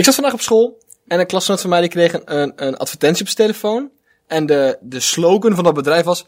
[0.00, 3.22] Ik zat vandaag op school en een klasgenoot van mij die kreeg een, een, advertentie
[3.22, 3.90] op zijn telefoon.
[4.26, 6.26] En de, de slogan van dat bedrijf was...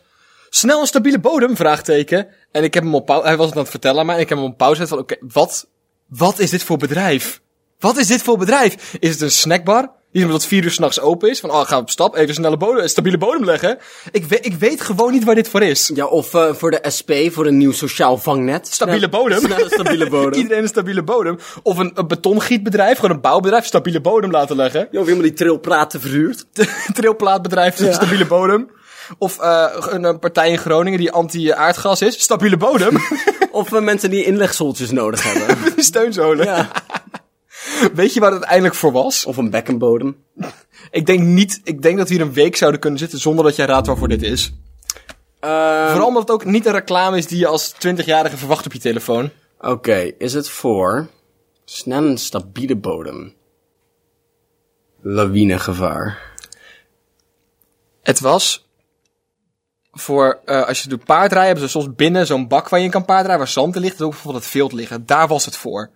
[0.51, 2.29] Snel een stabiele bodem, vraagteken.
[2.51, 3.27] En ik heb hem op pauze...
[3.27, 4.89] Hij was het aan het vertellen aan mij en ik heb hem op pauze gezet
[4.89, 4.99] van...
[4.99, 5.67] Oké, wat,
[6.07, 7.41] wat is dit voor bedrijf?
[7.79, 8.95] Wat is dit voor bedrijf?
[9.01, 9.91] Is het een snackbar?
[10.13, 11.41] Die tot vier uur s'nachts open is.
[11.41, 13.79] Van, oh, ga op stap, even snelle bodem, een stabiele bodem leggen.
[14.11, 15.91] Ik, weet ik weet gewoon niet waar dit voor is.
[15.95, 18.67] Ja, of eh, voor de SP, voor een nieuw sociaal vangnet.
[18.67, 19.39] Stabiele bodem.
[19.39, 20.41] snel een stabiele bodem.
[20.41, 21.39] Iedereen een stabiele bodem.
[21.63, 24.89] Of een, een betongietbedrijf, gewoon een bouwbedrijf, stabiele bodem laten leggen.
[24.91, 26.47] Ja, of iemand die trilpraten verhuurt.
[26.95, 28.71] trilplaatbedrijf, stabiele bodem.
[29.19, 32.97] Of eh, een, een partij in Groningen die anti-aardgas is, stabiele bodem.
[33.51, 35.57] Of eh, mensen die inlegsoltjes nodig hebben.
[35.77, 36.47] Steunzolen.
[36.47, 36.71] ja.
[37.95, 39.27] Weet je waar het uiteindelijk voor was?
[39.27, 40.17] Of een bekkenbodem.
[40.91, 43.57] Ik denk niet, ik denk dat we hier een week zouden kunnen zitten zonder dat
[43.57, 44.53] jij raadt waarvoor dit is.
[45.41, 48.73] Ehm, Vooral omdat het ook niet een reclame is die je als 20-jarige verwacht op
[48.73, 49.31] je telefoon.
[49.61, 51.09] Oké, is het voor
[51.65, 53.35] snel een stabiele bodem?
[55.01, 56.19] Lawinegevaar.
[58.03, 58.69] Het was
[59.93, 62.91] voor, eh, als je doet paardrijden, hebben ze soms binnen zo'n bak waar je in
[62.91, 65.07] kan paardrijden, waar zand in ligt, en ook bijvoorbeeld het vilt liggen.
[65.07, 65.91] Daar was het voor.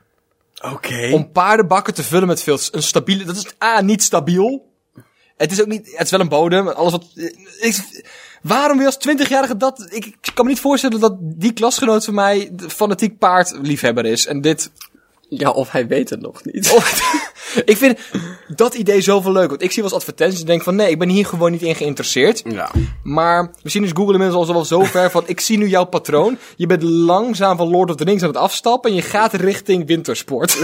[0.62, 1.10] Oké.
[1.12, 2.68] Om paardenbakken te vullen met vilt.
[2.72, 4.74] Een stabiele, dat is A, niet stabiel.
[5.36, 6.68] Het is ook niet, het is wel een bodem.
[6.68, 7.04] Alles wat,
[7.60, 8.04] ik,
[8.42, 12.14] waarom wil als 20-jarige dat, ik, ik kan me niet voorstellen dat die klasgenoot van
[12.14, 14.26] mij fanatiek paardliefhebber is.
[14.26, 14.70] En dit,
[15.28, 16.72] Ja, of hij weet het nog niet.
[16.76, 17.00] of,
[17.64, 17.98] ik vind
[18.48, 19.48] dat idee zoveel leuk.
[19.48, 21.62] Want ik zie wel eens advertenties en denk van nee, ik ben hier gewoon niet
[21.62, 22.42] in geïnteresseerd.
[22.48, 22.70] Ja.
[23.02, 26.38] Maar misschien is Google inmiddels al wel zo ver van, ik zie nu jouw patroon.
[26.56, 29.86] Je bent langzaam van Lord of the Rings aan het afstappen en je gaat richting
[29.86, 30.52] wintersport.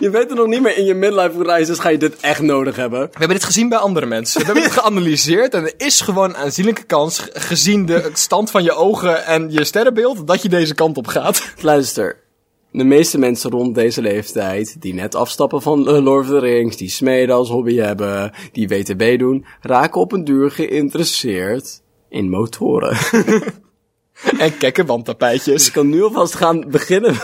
[0.00, 2.76] Je weet er nog niet meer in je midlife crisis ga je dit echt nodig
[2.76, 3.00] hebben.
[3.00, 4.40] We hebben dit gezien bij andere mensen.
[4.40, 8.50] We hebben dit geanalyseerd en er is gewoon een aanzienlijke kans, ge- gezien de stand
[8.50, 11.42] van je ogen en je sterrenbeeld, dat je deze kant op gaat.
[11.60, 12.16] Luister.
[12.72, 16.88] De meeste mensen rond deze leeftijd, die net afstappen van Lord of the Rings, die
[16.88, 22.96] smeden als hobby hebben, die WTB doen, raken op een duur geïnteresseerd in motoren.
[24.38, 25.54] En kekke wandtapijtjes.
[25.54, 27.16] Dus ik kan nu alvast gaan beginnen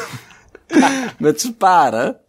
[1.18, 2.20] met sparen.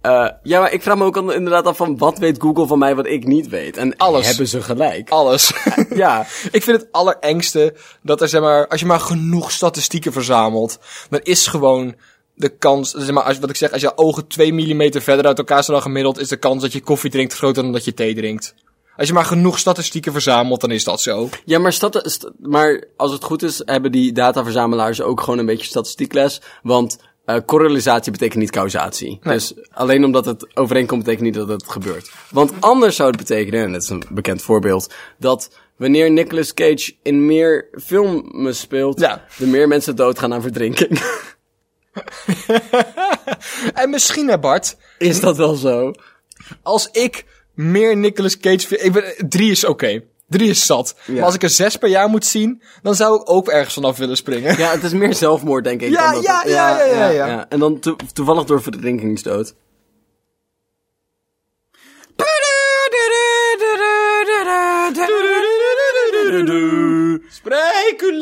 [0.00, 2.78] Eh, ja, maar ik vraag me ook al inderdaad af van wat weet Google van
[2.78, 3.76] mij wat ik niet weet.
[3.76, 4.26] En Alles.
[4.26, 5.10] hebben ze gelijk.
[5.10, 5.52] Alles.
[5.94, 10.78] Ja, Ik vind het allerengste dat er, zeg maar, als je maar genoeg statistieken verzamelt,
[11.10, 11.94] dan is gewoon
[12.34, 15.38] de kans, zeg maar, als, wat ik zeg, als je ogen 2 mm verder uit
[15.38, 17.94] elkaar staan dan gemiddeld, is de kans dat je koffie drinkt groter dan dat je
[17.94, 18.54] thee drinkt.
[18.96, 21.28] Als je maar genoeg statistieken verzamelt, dan is dat zo.
[21.44, 25.46] ja maar, stat- st- maar als het goed is, hebben die dataverzamelaars ook gewoon een
[25.46, 26.40] beetje statistiekles.
[26.62, 29.18] Want eh correlatie betekent niet causatie.
[29.22, 32.10] Dus alleen omdat het overeenkomt betekent niet dat het gebeurt.
[32.30, 36.94] Want anders zou het betekenen, en dat is een bekend voorbeeld, dat wanneer Nicolas Cage
[37.02, 39.24] in meer films speelt, Ja.
[39.40, 41.00] er meer mensen doodgaan aan verdrinking.
[43.74, 45.92] En misschien, hè Bart, is dat wel zo?
[46.62, 50.02] als ik meer Nicolas Cage ik ben, drie is oké.
[50.28, 50.94] Drie is zat.
[51.06, 53.96] Maar als ik er zes per jaar moet zien, dan zou ik ook ergens vanaf
[53.96, 54.58] willen springen.
[54.58, 55.90] Ja, het is meer zelfmoord, denk ik.
[55.90, 57.46] Ja, dan dat ja, ja, ja, ja, ja.
[57.48, 59.54] En dan to- toevallig door verdrinkingsdood.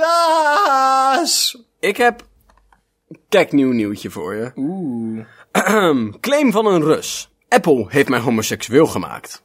[0.00, 1.56] Spreculaas!
[1.80, 2.28] Ik heb...
[3.28, 4.52] Kijk, nieuw nieuwtje voor je.
[4.56, 5.24] Oeh.
[6.20, 7.30] Claim van een Rus.
[7.48, 9.42] Apple heeft mij homoseksueel gemaakt.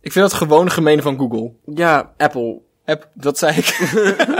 [0.00, 1.52] Ik vind dat gewoon gemeen van Google.
[1.64, 2.60] Ja, Apple.
[2.84, 3.66] App, dat zei ik.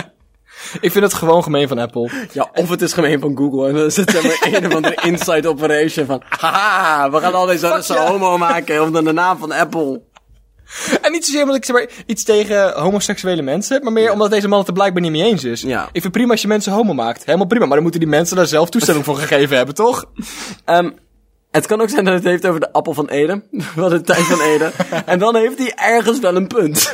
[0.87, 2.11] ik vind het gewoon gemeen van Apple.
[2.33, 3.69] Ja, of het is gemeen van Google.
[3.69, 6.23] En dan is het zeg maar een of andere inside operation van...
[6.29, 10.03] Haha, we gaan al deze Russen homo maken onder de naam van Apple.
[11.03, 14.31] En niet zozeer omdat ik zeg maar, iets tegen homoseksuele mensen heb, maar meer omdat
[14.31, 15.63] deze man het er blijkbaar niet mee eens is.
[15.63, 15.89] Ja.
[15.93, 17.25] Ik vind prima als je mensen homo maakt.
[17.25, 17.65] Helemaal prima.
[17.65, 20.05] Maar dan moeten die mensen daar zelf toestemming voor gegeven hebben, toch?
[20.65, 20.91] Ehm,
[21.51, 23.45] het kan ook zijn dat het heeft over de appel van Eden.
[23.77, 24.73] Wat de tijd van Eden.
[25.07, 26.91] en dan heeft hij ergens wel een punt.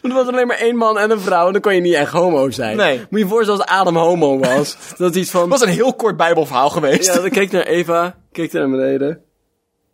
[0.00, 1.94] Want er was alleen maar één man en een vrouw en dan kon je niet
[1.94, 2.76] echt homo zijn.
[2.76, 2.98] Nee.
[2.98, 4.76] Moet je je voorstellen als Adam homo was.
[4.96, 5.40] dat is iets van...
[5.40, 7.14] Het was een heel kort bijbelverhaal geweest.
[7.14, 9.22] Ja, dan keek naar Eva, keek naar beneden.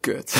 [0.01, 0.35] Kut.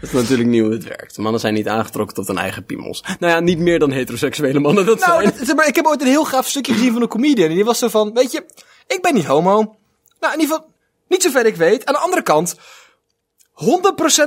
[0.00, 1.18] Dat is natuurlijk niet hoe het werkt.
[1.18, 3.04] Mannen zijn niet aangetrokken tot hun eigen piemels.
[3.18, 5.56] Nou ja, niet meer dan heteroseksuele mannen dat Nou, zijn.
[5.56, 7.48] maar, ik heb ooit een heel gaaf stukje gezien van een comedian.
[7.48, 8.44] En die was zo van, weet je,
[8.86, 9.52] ik ben niet homo.
[10.20, 10.72] Nou, in ieder geval,
[11.08, 11.84] niet zover ik weet.
[11.86, 12.58] Aan de andere kant, 100%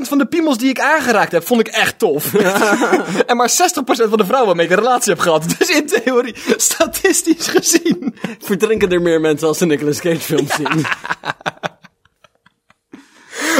[0.01, 2.33] van de piemels die ik aangeraakt heb, vond ik echt tof.
[3.25, 5.55] en maar 60% van de vrouwen waarmee ik een relatie heb gehad.
[5.57, 8.15] Dus in theorie, statistisch gezien.
[8.39, 10.85] Verdrinken er meer mensen als ze Nicolas Cage films zien.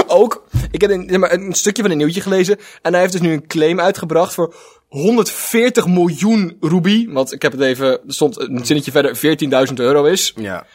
[0.07, 0.43] Ook,
[0.74, 2.58] ik heb een, zeg maar, een stukje van een nieuwtje gelezen.
[2.81, 4.56] En hij heeft dus nu een claim uitgebracht voor
[4.88, 7.10] 140 miljoen roebie.
[7.12, 9.38] Want ik heb het even, er stond een zinnetje verder,
[9.68, 10.34] 14.000 euro is.
[10.36, 10.66] Ja.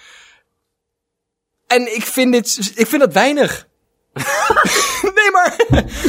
[1.66, 3.66] En ik vind dit, ik vind dat weinig.
[5.14, 5.56] nee, maar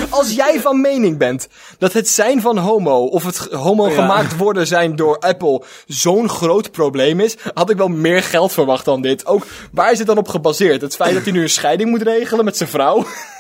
[0.10, 1.48] als jij van mening bent
[1.78, 3.94] dat het zijn van homo of het homo Ja.
[3.96, 8.86] gemaakt worden zijn door Apple zo'n groot probleem is, had ik wel meer geld verwacht
[8.86, 9.26] dan dit.
[9.26, 10.82] Ook waar is het dan op gebaseerd?
[10.82, 13.06] Het feit dat hij nu een scheiding moet regelen met zijn vrouw?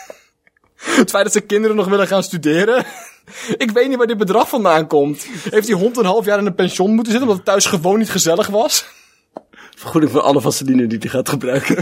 [1.01, 2.85] Het feit dat zijn kinderen nog willen gaan studeren?
[3.57, 5.27] Ik weet niet waar dit bedrag vandaan komt.
[5.49, 7.97] Heeft die hond een half jaar in een pension moeten zitten omdat het thuis gewoon
[7.97, 8.85] niet gezellig was?
[9.77, 11.75] Vergoeding voor alle vaseline die hij gaat gebruiken.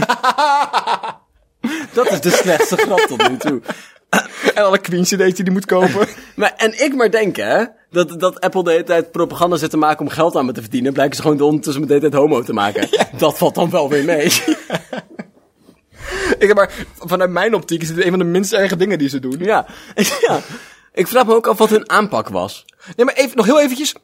[1.92, 3.60] dat is de slechtste grap tot nu toe.
[4.54, 6.08] En alle Queen CD's die hij moet kopen?
[6.36, 9.76] Maar, en ik maar denk, hè, dat, dat Apple de hele tijd propaganda zit te
[9.76, 12.10] maken om geld aan me te verdienen, blijken ze gewoon de ondertussen met de hele
[12.10, 12.88] tijd homo te maken.
[13.16, 14.32] Dat valt dan wel weer mee.
[16.38, 19.08] Ik heb maar, vanuit mijn optiek is dit een van de minst erge dingen die
[19.08, 19.38] ze doen.
[19.38, 19.66] ja.
[20.26, 20.40] ja.
[20.92, 22.64] Ik vraag me ook af wat hun aanpak was.
[22.96, 23.94] Nee, maar even, nog heel eventjes.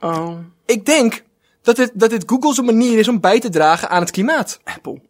[0.00, 0.38] Oh.
[0.66, 1.22] Ik denk
[1.62, 4.60] dat dit, dat dit Google's manier is om bij te dragen aan het klimaat.
[4.64, 5.00] Apple.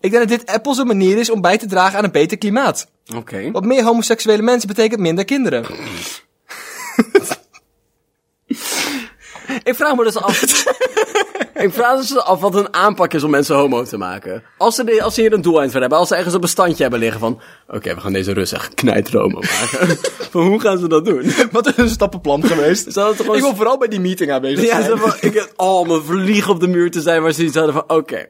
[0.00, 2.88] Ik denk dat dit Apple's manier is om bij te dragen aan een beter klimaat.
[3.16, 3.50] Oké.
[3.50, 5.64] Want meer homoseksuele mensen betekent minder kinderen.
[9.62, 10.40] Ik vraag me dus af.
[11.64, 14.42] ik vraag me dus af wat hun aanpak is om mensen homo te maken.
[14.56, 16.82] Als ze, de, als ze hier een doeleind voor hebben, als ze ergens een bestandje
[16.82, 17.40] hebben liggen van.
[17.68, 19.98] Oké, we gaan deze Russen echt knijter homo maken.
[20.30, 21.32] van hoe gaan ze dat doen?
[21.50, 22.92] Wat is een stappenplan geweest?
[22.92, 24.98] Gewoon Ik wil vooral bij die meeting aanwezig Ja, zijn.
[24.98, 27.84] van, ik oh, mijn vlieg op de muur te zijn waar ze iets hadden van,
[27.96, 28.26] oké,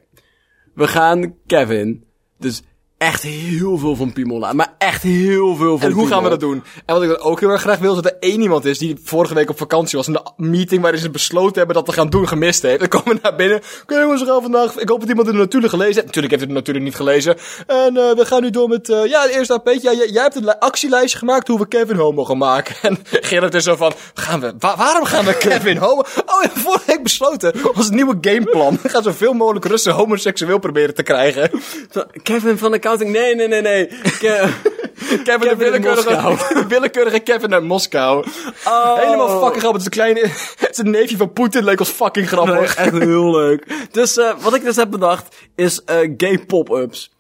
[0.75, 2.05] we gaan Kevin,
[2.39, 2.63] dus
[3.01, 6.41] echt heel veel van laten, maar echt heel veel van En hoe gaan we dat
[6.41, 6.63] doen?
[6.87, 8.79] En wat ik dan ook heel erg graag wil, is dat er één iemand is
[8.79, 10.07] die vorige week op vakantie was.
[10.07, 12.79] En de meeting waarin ze besloten hebben dat te gaan doen gemist heeft.
[12.79, 13.61] Dan komen we naar binnen.
[13.83, 14.77] Oké jongens, we gaan vandaag...
[14.79, 16.07] Ik hoop dat iemand het natuurlijk gelezen heeft.
[16.07, 17.37] Natuurlijk heeft het natuurlijk niet gelezen.
[17.67, 18.89] En eh, we gaan nu door met...
[18.89, 19.91] eh, ja, de eerste AP'tje.
[19.91, 22.75] Ja, jij, jij hebt een li- actielijstje gemaakt hoe we Kevin homo gaan maken.
[22.91, 23.93] En Gerrit is zo van...
[24.15, 24.53] Gaan we...
[24.59, 26.01] wa- waarom gaan we Kevin homo...
[26.27, 27.53] Oh, ja, vorige week besloten.
[27.75, 28.79] Als nieuwe gameplan.
[28.83, 31.51] We gaan zoveel mogelijk Russen homoseksueel proberen te krijgen.
[32.23, 33.87] Kevin van nee, nee, nee, nee.
[34.21, 34.49] Ke-
[35.25, 36.37] Kevin, de in willekeurige, Moskou.
[36.37, 38.27] de willekeurige Kevin uit Moskou.
[38.67, 38.97] Oh.
[38.99, 39.71] Helemaal fucking grappig.
[39.73, 40.21] Het is een kleine...
[40.67, 41.65] Het is een neefje van Poetin.
[41.65, 42.75] Leek ons fucking grappig.
[42.75, 43.87] echt heel leuk.
[43.91, 47.13] Dus eh, wat ik dus heb bedacht, is eh, gay pop-ups.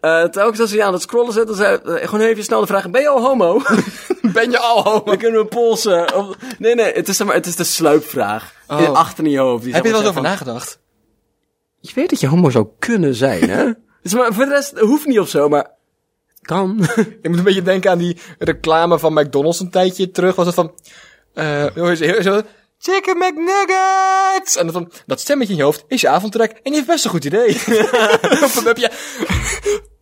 [0.00, 2.66] Eh telkens als je aan het scrollen zit, dan zei, eh, gewoon even snel de
[2.66, 3.60] vraag, ben je al homo?
[4.22, 5.04] Ben je al homo?
[5.04, 6.14] Dan kunnen we polsen.
[6.14, 8.52] Of, nee, nee, het is, maar, het is de sluipvraag.
[8.68, 8.92] Oh.
[8.92, 9.64] Achter in je hoofd.
[9.64, 10.78] Die Heb je er wel over nagedacht?
[11.80, 13.70] Je weet dat je homo zou kunnen zijn, hè?
[14.10, 15.70] Dus maar voor de rest, het hoeft niet of zo, maar...
[16.34, 16.88] het Kan.
[17.22, 20.34] Ik moet een beetje denken aan die reclame van McDonald's een tijdje terug.
[20.34, 20.72] Was het van...
[21.34, 22.20] eh?
[22.20, 22.42] Zo,
[22.80, 24.56] Chicken McNuggets!
[24.56, 26.50] En dan van, dat stemmetje in je hoofd is je avondtrek.
[26.50, 27.54] En die heeft best een goed idee.
[28.44, 28.90] of dan heb je...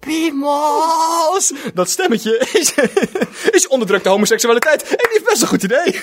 [0.01, 1.53] Piemels!
[1.75, 2.75] Dat stemmetje is,
[3.59, 4.83] is onderdrukte homoseksualiteit.
[4.83, 6.01] En die heeft best een goed idee.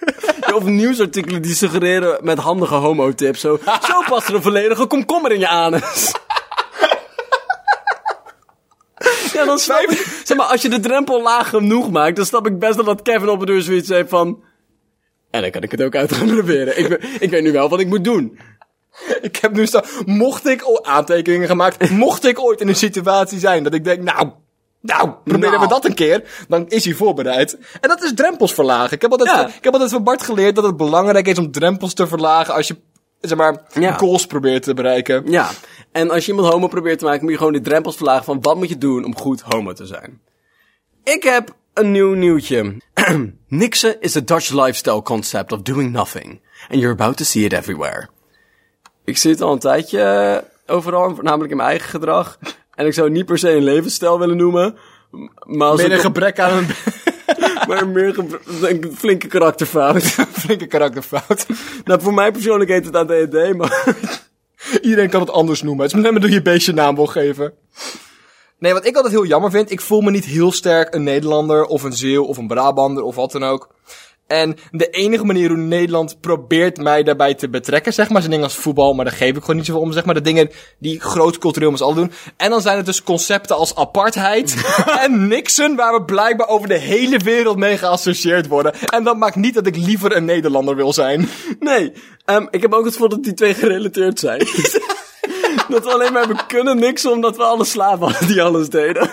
[0.54, 3.40] of nieuwsartikelen die suggereren met handige homo-tips.
[3.40, 3.58] Zo,
[3.88, 6.12] zo past er een volledige komkommer in je anus.
[9.32, 10.20] Ja, dan snap ik...
[10.24, 13.02] Zeg maar, als je de drempel laag genoeg maakt, dan snap ik best wel dat
[13.02, 14.42] Kevin op de deur zoiets heeft van...
[15.30, 16.78] En dan kan ik het ook uit gaan proberen.
[16.78, 18.38] Ik, weet- ik weet nu wel wat ik moet doen.
[19.20, 23.38] Ik heb nu staan, mocht ik o- aantekeningen gemaakt, mocht ik ooit in een situatie
[23.38, 24.30] zijn dat ik denk, nou,
[24.80, 25.62] nou, proberen Nou.
[25.62, 27.58] we dat een keer, dan is hij voorbereid.
[27.80, 28.92] En dat is drempels verlagen.
[28.92, 29.46] Ik heb altijd, Ja.
[29.46, 32.66] ik heb altijd van Bart geleerd dat het belangrijk is om drempels te verlagen als
[32.68, 32.76] je,
[33.22, 33.92] zeg maar, Ja.
[33.92, 35.30] goals probeert te bereiken.
[35.30, 35.50] Ja,
[35.92, 38.40] en als je iemand homo probeert te maken, moet je gewoon die drempels verlagen van
[38.40, 40.20] wat moet je doen om goed homo te zijn.
[41.04, 42.76] Ik heb een nieuw nieuwtje.
[43.48, 46.40] Nixon is a Dutch lifestyle concept of doing nothing.
[46.68, 48.08] And you're about to see it everywhere.
[49.04, 52.38] Ik zie het al een tijdje eh, overal, namelijk in mijn eigen gedrag.
[52.74, 54.76] En ik zou het niet per se een levensstijl willen noemen.
[55.42, 56.66] Maar als een gebrek aan een
[57.68, 58.18] maar meer
[58.62, 60.02] een flinke karakterfout.
[60.44, 61.46] flinke karakterfout.
[61.84, 63.84] nou, voor mij persoonlijk heet het ADHD, maar...
[64.82, 65.82] Iedereen kan het anders noemen.
[65.82, 67.52] Het is met name door je beestje naam wil geven.
[68.58, 71.64] Nee, wat ik altijd heel jammer vind, ik voel me niet heel sterk een Nederlander
[71.64, 73.74] of een Zeeuw of een Brabander of wat dan ook.
[74.32, 78.46] En de enige manier hoe Nederland probeert mij daarbij te betrekken, zeg maar, zijn dingen
[78.46, 81.00] als voetbal, maar daar geef ik gewoon niet zoveel om, zeg maar, de dingen die
[81.00, 82.12] groot cultureel z'n allen doen.
[82.36, 84.56] En dan zijn het dus concepten als apartheid
[85.04, 88.74] en Nixon, waar we blijkbaar over de hele wereld mee geassocieerd worden.
[88.74, 91.28] En dat maakt niet dat ik liever een Nederlander wil zijn.
[91.60, 91.92] Nee,
[92.24, 94.38] ehm, ik heb ook het gevoel dat die twee gerelateerd zijn.
[95.68, 99.10] dat we alleen maar hebben kunnen niks omdat we alle slaven hadden die alles deden.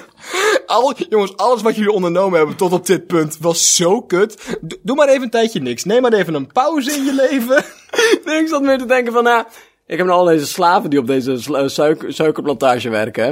[0.69, 4.57] Al, jongens, alles wat jullie ondernomen hebben tot op dit punt was zo kut.
[4.81, 5.83] Doe maar even een tijdje niks.
[5.83, 7.57] Neem maar even een pauze in je leven.
[8.41, 9.43] Ik zat meer te denken van, nou,
[9.87, 13.23] ik heb nou al deze slaven die op deze eh, suiker, suikerplantage werken.
[13.23, 13.31] hè.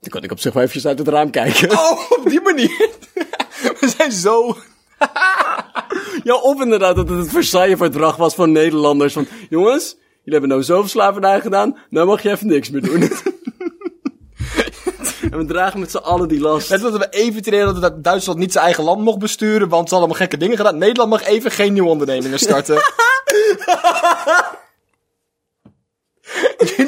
[0.00, 1.70] Dan kan ik op zich wel eventjes uit het raam kijken.
[1.78, 2.88] Oh, op die manier.
[3.80, 4.56] We zijn zo...
[6.24, 9.12] Ja, of inderdaad dat het het Versailles-verdrag was van Nederlanders.
[9.12, 13.10] Van, jongens, jullie hebben nou zoveel slavernij gedaan, nou mag je even niks meer doen.
[15.30, 16.70] En we dragen met z'n allen die last.
[16.70, 19.94] Net dat we even trainen dat Duitsland niet zijn eigen land mocht besturen, want ze
[19.94, 20.78] hadden allemaal gekke dingen gedaan.
[20.78, 22.74] Nederland mag even geen nieuwe ondernemingen starten.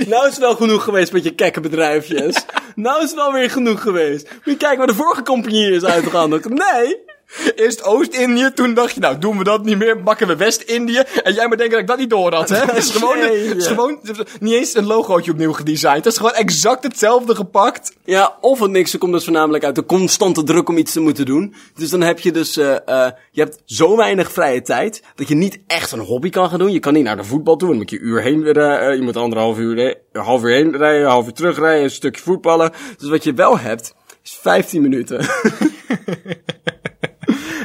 [0.08, 2.44] nou is het wel genoeg geweest met je kekke bedrijfjes.
[2.74, 4.30] nou is het wel weer genoeg geweest.
[4.30, 6.48] Moet je kijken waar de vorige compagnie is uitgehandeld.
[6.48, 7.10] Nee.
[7.54, 11.02] Eerst Oost-Indië, toen dacht je, nou doen we dat niet meer, bakken we West-Indië.
[11.22, 12.56] En jij maar denken dat ik dat niet door had, hè?
[12.72, 13.98] Het is gewoon, het is gewoon
[14.40, 16.04] niet eens een logootje opnieuw gedesigned.
[16.04, 17.96] Het is gewoon exact hetzelfde gepakt.
[18.04, 21.26] Ja, of het niks komt dus voornamelijk uit de constante druk om iets te moeten
[21.26, 21.54] doen.
[21.74, 25.34] Dus dan heb je dus, uh, uh, je hebt zo weinig vrije tijd, dat je
[25.34, 26.72] niet echt een hobby kan gaan doen.
[26.72, 29.02] Je kan niet naar de voetbal toe, dan moet je uur heen rijden, uh, je
[29.02, 32.72] moet anderhalf uur, half uur heen rijden, een half uur terugrijden, een stukje voetballen.
[32.98, 35.26] Dus wat je wel hebt, is 15 minuten.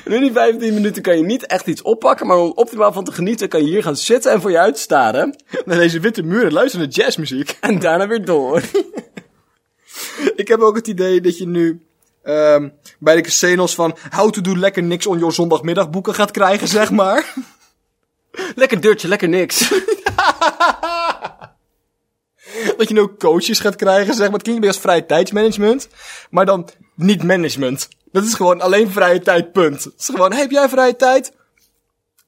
[0.08, 3.12] In die 15 minuten kan je niet echt iets oppakken, maar om optimaal van te
[3.12, 5.44] genieten kan je hier gaan zitten en voor je uitstaren.
[5.66, 7.58] Naar deze witte muren, luisteren naar jazzmuziek.
[7.60, 8.62] En daarna weer door.
[10.36, 11.82] Ik heb ook het idee dat je nu
[12.24, 16.68] um, bij de casinos van how to do lekker niks on your zondagmiddagboeken gaat krijgen,
[16.68, 17.34] zeg maar.
[18.56, 19.70] lekker deurtje, lekker niks.
[22.78, 24.36] dat je nu ook coaches gaat krijgen, zeg maar.
[24.36, 25.88] Het klinkt als vrije tijdsmanagement,
[26.30, 27.88] maar dan niet management.
[28.18, 29.84] Dat is gewoon alleen vrije tijd, punt.
[29.84, 31.34] Het is gewoon, hey, heb jij vrije tijd?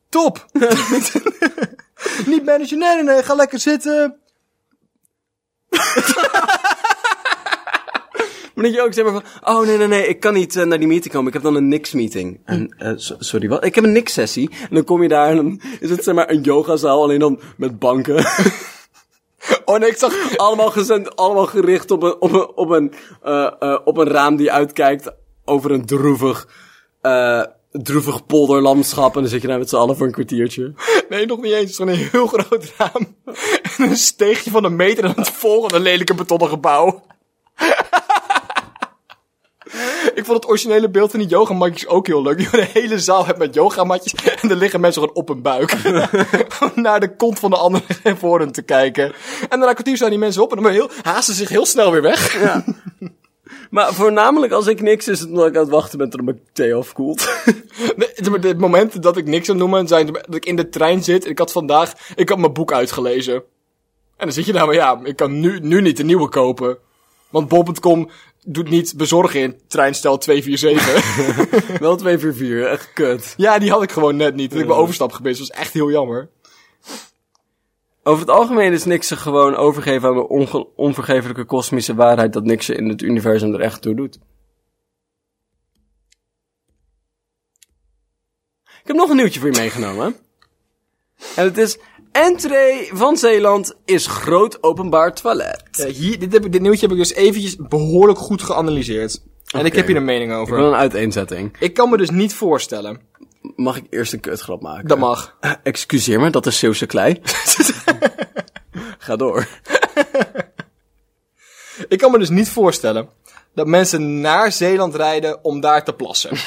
[0.10, 0.46] Top!
[2.26, 4.16] Niet managen, nee, nee, nee, ga lekker zitten.
[8.54, 10.64] Maar dat je ook zeg maar van, oh nee, nee, nee, ik kan niet uh,
[10.64, 11.28] naar die meeting komen.
[11.28, 12.40] Ik heb dan een niks-meeting.
[12.46, 13.66] En, uh, sorry, wat?
[13.66, 14.50] Ik heb een niks-sessie.
[14.50, 17.40] En dan kom je daar en dan is het zeg maar een yogazaal, alleen dan
[17.58, 18.26] met banken.
[19.66, 22.94] Oh nee, ik zag allemaal gezend, allemaal gericht op een, op een, op een,
[23.26, 25.12] uh, op een raam die uitkijkt
[25.50, 26.48] over een droevig,
[27.02, 29.16] uh, droevig polderlandschap.
[29.16, 30.74] En dan zit je daar met z'n allen voor een kwartiertje.
[31.10, 31.62] Nee, nog niet eens.
[31.62, 33.16] Het is gewoon een heel groot raam.
[33.78, 37.04] En een steegje van een meter en het volgende lelijke betonnen gebouw.
[40.14, 42.40] Ik vond het originele beeld van die yogamatjes ook heel leuk.
[42.40, 45.72] Je een hele zaal hebt met yogamatjes en er liggen mensen gewoon op hun buik.
[46.50, 47.84] Gewoon naar de kont van de andere
[48.18, 49.06] voor hen te kijken.
[49.42, 52.02] En daarna kwartier staan die mensen op en dan heel, haasten zich heel snel weer
[52.02, 52.42] weg.
[52.42, 52.64] Ja.
[53.70, 56.40] Maar voornamelijk als ik niks is het omdat ik aan het wachten ben tot mijn
[56.54, 57.20] thee afkoelt.
[58.16, 61.28] De, de momenten dat ik niks aan noemen zijn dat ik in de trein zit.
[61.28, 63.34] Ik had vandaag, ik had mijn boek uitgelezen.
[63.36, 66.78] En dan zit je daar, maar ja, ik kan nu, nu niet een nieuwe kopen.
[67.30, 68.10] Want bol.com
[68.46, 71.80] doet niet bezorgen in treinstel 247.
[71.80, 73.34] Wel 244, echt kut.
[73.38, 74.52] Ja, die had ik gewoon net niet.
[74.52, 75.12] Dat ik mijn overstap.
[75.12, 76.30] Dat was echt heel jammer.
[78.10, 82.90] Over het algemeen is niks gewoon overgeven aan de onvergeeflijke kosmische waarheid dat niks in
[82.90, 84.20] het universum er echt toe doet.
[88.64, 90.16] Ik heb nog een nieuwtje voor je meegenomen.
[91.36, 91.78] En het is
[92.12, 95.64] Entree van Zeeland is groot openbaar toilet.
[95.94, 99.22] Hier, dit, heb, dit nieuwtje heb ik dus eventjes behoorlijk goed geanalyseerd.
[99.52, 100.54] En ik heb hier een mening over.
[100.54, 101.58] Ik wil een uiteenzetting.
[101.60, 103.09] Ik kan me dus niet voorstellen.
[103.42, 104.88] Mag ik eerst een kutgrap maken?
[104.88, 105.38] Dat mag.
[105.42, 107.22] Uh, excuseer me, dat is Zeeuwse klei.
[108.98, 109.48] Ga door.
[111.88, 113.10] ik kan me dus niet voorstellen
[113.54, 116.38] dat mensen naar Zeeland rijden om daar te plassen.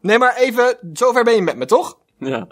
[0.00, 1.98] nee, maar even, zover ben je met me, toch?
[2.18, 2.46] Ja.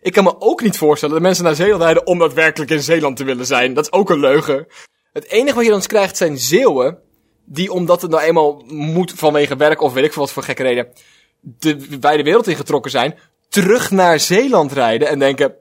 [0.00, 3.16] Ik kan me ook niet voorstellen dat mensen naar Zeeland rijden om daadwerkelijk in Zeeland
[3.16, 3.74] te willen zijn.
[3.74, 4.66] Dat is ook een leugen.
[5.12, 6.98] Het enige wat je dan krijgt zijn Zeeuwen,
[7.44, 10.62] die omdat het nou eenmaal moet vanwege werk of weet ik veel wat voor gekke
[10.62, 10.92] reden,
[11.42, 13.18] de wijde wereld ingetrokken zijn,
[13.48, 15.54] terug naar Zeeland rijden en denken,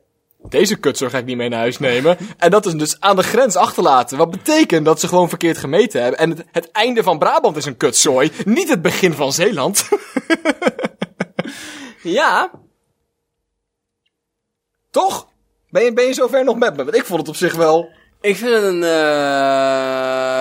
[0.50, 2.18] deze kutsor ga ik niet mee naar huis nemen.
[2.38, 4.18] En dat is dus aan de grens achterlaten.
[4.18, 6.20] Wat betekent dat ze gewoon verkeerd gemeten hebben.
[6.20, 9.90] En het, het einde van Brabant is een kutzooi, niet het begin van Zeeland.
[12.04, 12.52] ja,
[14.92, 15.28] toch?
[15.70, 16.84] Ben je, ben je zover nog met me?
[16.84, 17.90] Want ik vond het op zich wel...
[18.22, 18.88] Ik vind het een uh,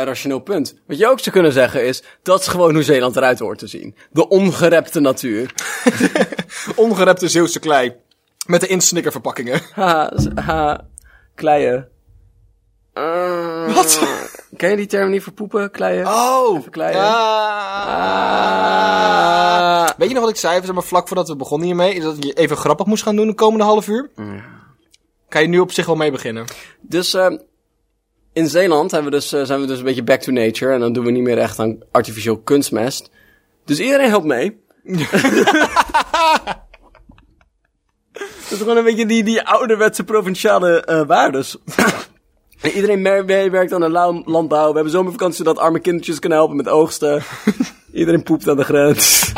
[0.05, 0.75] rationeel punt.
[0.87, 3.67] Wat je ook zou kunnen zeggen is, dat is gewoon hoe Zeeland eruit hoort te
[3.67, 3.95] zien.
[4.11, 5.55] De ongerepte natuur.
[6.77, 7.97] ongerepte Zeeuwse klei.
[8.47, 9.61] Met de insnikker verpakkingen.
[9.73, 10.87] Ha, ha,
[11.35, 11.89] kleien.
[12.95, 14.01] Uh, Wat?
[14.57, 16.07] Ken je die term niet voor poepen, kleien?
[16.07, 16.59] Oh!
[16.59, 17.01] Even kleien.
[17.01, 18.31] Ah.
[19.97, 21.95] Weet je nog wat ik zei, zeg maar, vlak voordat we begonnen hiermee?
[21.95, 24.11] Is dat je even grappig moest gaan doen de komende half uur?
[25.29, 26.45] Kan je nu op zich wel mee beginnen?
[26.81, 27.27] Dus uh,
[28.33, 30.73] in Zeeland hebben we dus, uh, zijn we dus een beetje back to nature.
[30.73, 33.11] En dan doen we niet meer echt aan artificieel kunstmest.
[33.65, 34.61] Dus iedereen helpt mee.
[38.51, 41.57] Dat is gewoon een beetje die, die ouderwetse provinciale uh, waardes.
[42.61, 43.89] En iedereen meewerkt aan de
[44.25, 44.69] landbouw.
[44.69, 47.23] We hebben zomervakantie zodat arme kindertjes kunnen helpen met oogsten.
[47.93, 49.33] iedereen poept aan de grens.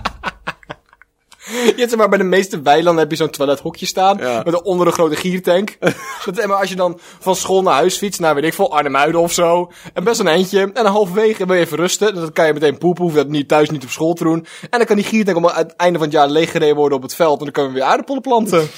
[1.67, 4.19] Je hebt zeg maar bij de meeste weilanden heb je zo'n toilethokje staan.
[4.19, 4.43] Ja.
[4.45, 5.77] Met onder een grote giertank.
[6.25, 8.73] dat, zeg maar als je dan van school naar huis fietst, naar weet ik veel,
[8.73, 9.71] Arnhemuiden of zo.
[9.95, 10.61] En best een eindje.
[10.61, 12.15] En dan halverwege wil je even rusten.
[12.15, 14.47] Dan kan je meteen poepen, hoef je dat niet thuis niet op school te doen.
[14.71, 17.03] En dan kan die giertank om aan het einde van het jaar leeggereden worden op
[17.03, 17.39] het veld.
[17.39, 18.69] En dan kunnen we weer aardappelen planten.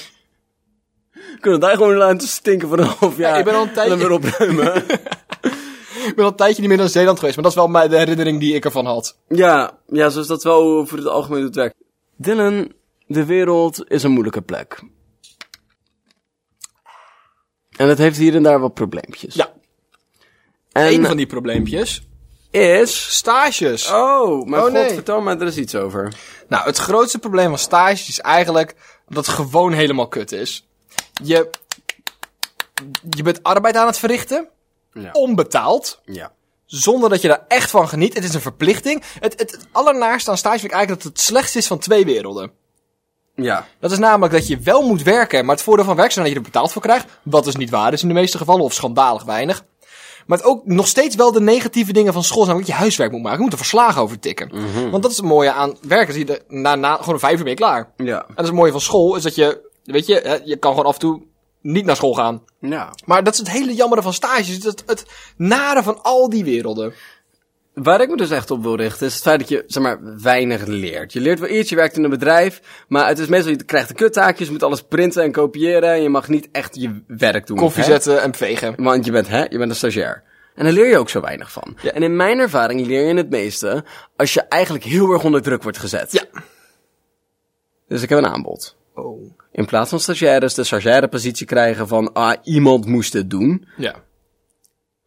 [1.41, 3.33] Kunnen we daar gewoon laten stinken voor een half jaar.
[3.33, 4.77] Ja, ik ben al een En tijdje- dan weer opruimen.
[6.07, 7.35] ik ben al een tijdje niet meer naar Zeeland geweest.
[7.37, 9.17] Maar dat is wel mijn, de herinnering die ik ervan had.
[9.29, 11.75] ja, ja, zoals dat wel voor het algemeen doet werkt.
[12.17, 12.73] Dylan,
[13.07, 14.83] de wereld is een moeilijke plek.
[17.77, 19.35] En het heeft hier en daar wat probleempjes.
[19.35, 19.53] Ja.
[20.73, 22.07] En Een van die probleempjes.
[22.51, 23.17] is...
[23.17, 23.91] Stages.
[23.91, 24.93] Oh, maar Oh, god, nee.
[24.95, 26.13] vertel me er is iets over.
[26.49, 28.75] Nou, het grootste probleem van stages is eigenlijk
[29.09, 30.67] dat het gewoon helemaal kut is.
[31.23, 31.51] Je,
[33.11, 34.49] je bent arbeid aan het verrichten,
[34.93, 35.11] Ja.
[35.13, 36.33] onbetaald, Ja.
[36.67, 38.15] Zonder dat je daar echt van geniet.
[38.15, 39.03] Het is een verplichting.
[39.21, 42.05] Het, het, het allernaarste aan stage vind ik eigenlijk dat het slechtste is van twee
[42.05, 42.53] werelden.
[43.35, 43.67] Ja.
[43.81, 46.29] Dat is namelijk dat je wel moet werken, maar het voordeel van werk is dat
[46.29, 47.07] je er betaald voor krijgt.
[47.23, 49.65] Wat dus niet waar is in de meeste gevallen, of schandalig weinig.
[50.27, 53.13] Maar het ook nog steeds wel de negatieve dingen van school zijn, dat je huiswerk
[53.13, 53.39] moet maken.
[53.39, 54.51] Je moet er verslagen over tikken.
[54.91, 56.15] Want dat is het mooie aan werken.
[56.15, 57.93] Zie je, na, na gewoon een vijf uur ben je klaar.
[57.97, 58.21] Ja.
[58.21, 60.87] En dat is het mooie van school, is dat je, weet je, je kan gewoon
[60.87, 61.23] af en toe
[61.65, 62.43] niet naar school gaan.
[62.59, 62.95] Ja.
[63.05, 65.07] Maar dat is het hele jammere van stages, het, het
[65.37, 66.95] nare van al die werelden.
[67.75, 70.21] Waar ik me dus echt op wil richten, is het feit dat je, zeg maar,
[70.23, 71.13] weinig leert.
[71.13, 73.89] Je leert wel iets, je werkt in een bedrijf, maar het is meestal, je krijgt
[73.89, 77.47] de kuttaakjes, je moet alles printen en kopiëren, en je mag niet echt je werk
[77.47, 77.57] doen.
[77.57, 77.91] Koffie hè?
[77.91, 78.75] zetten en vegen.
[78.77, 80.23] Want je bent, hè, je bent een stagiair.
[80.55, 81.77] En daar leer je ook zo weinig van.
[81.83, 81.91] Ja.
[81.91, 83.85] En in mijn ervaring leer je het meeste
[84.17, 86.13] als je eigenlijk heel erg onder druk wordt gezet.
[86.13, 86.25] Ja.
[87.89, 88.77] Dus ik heb een aanbod.
[88.95, 89.39] Oh.
[89.55, 93.67] In plaats van stagiaires de stagiaire positie krijgen van, ah, iemand moest het doen.
[93.77, 93.95] Ja.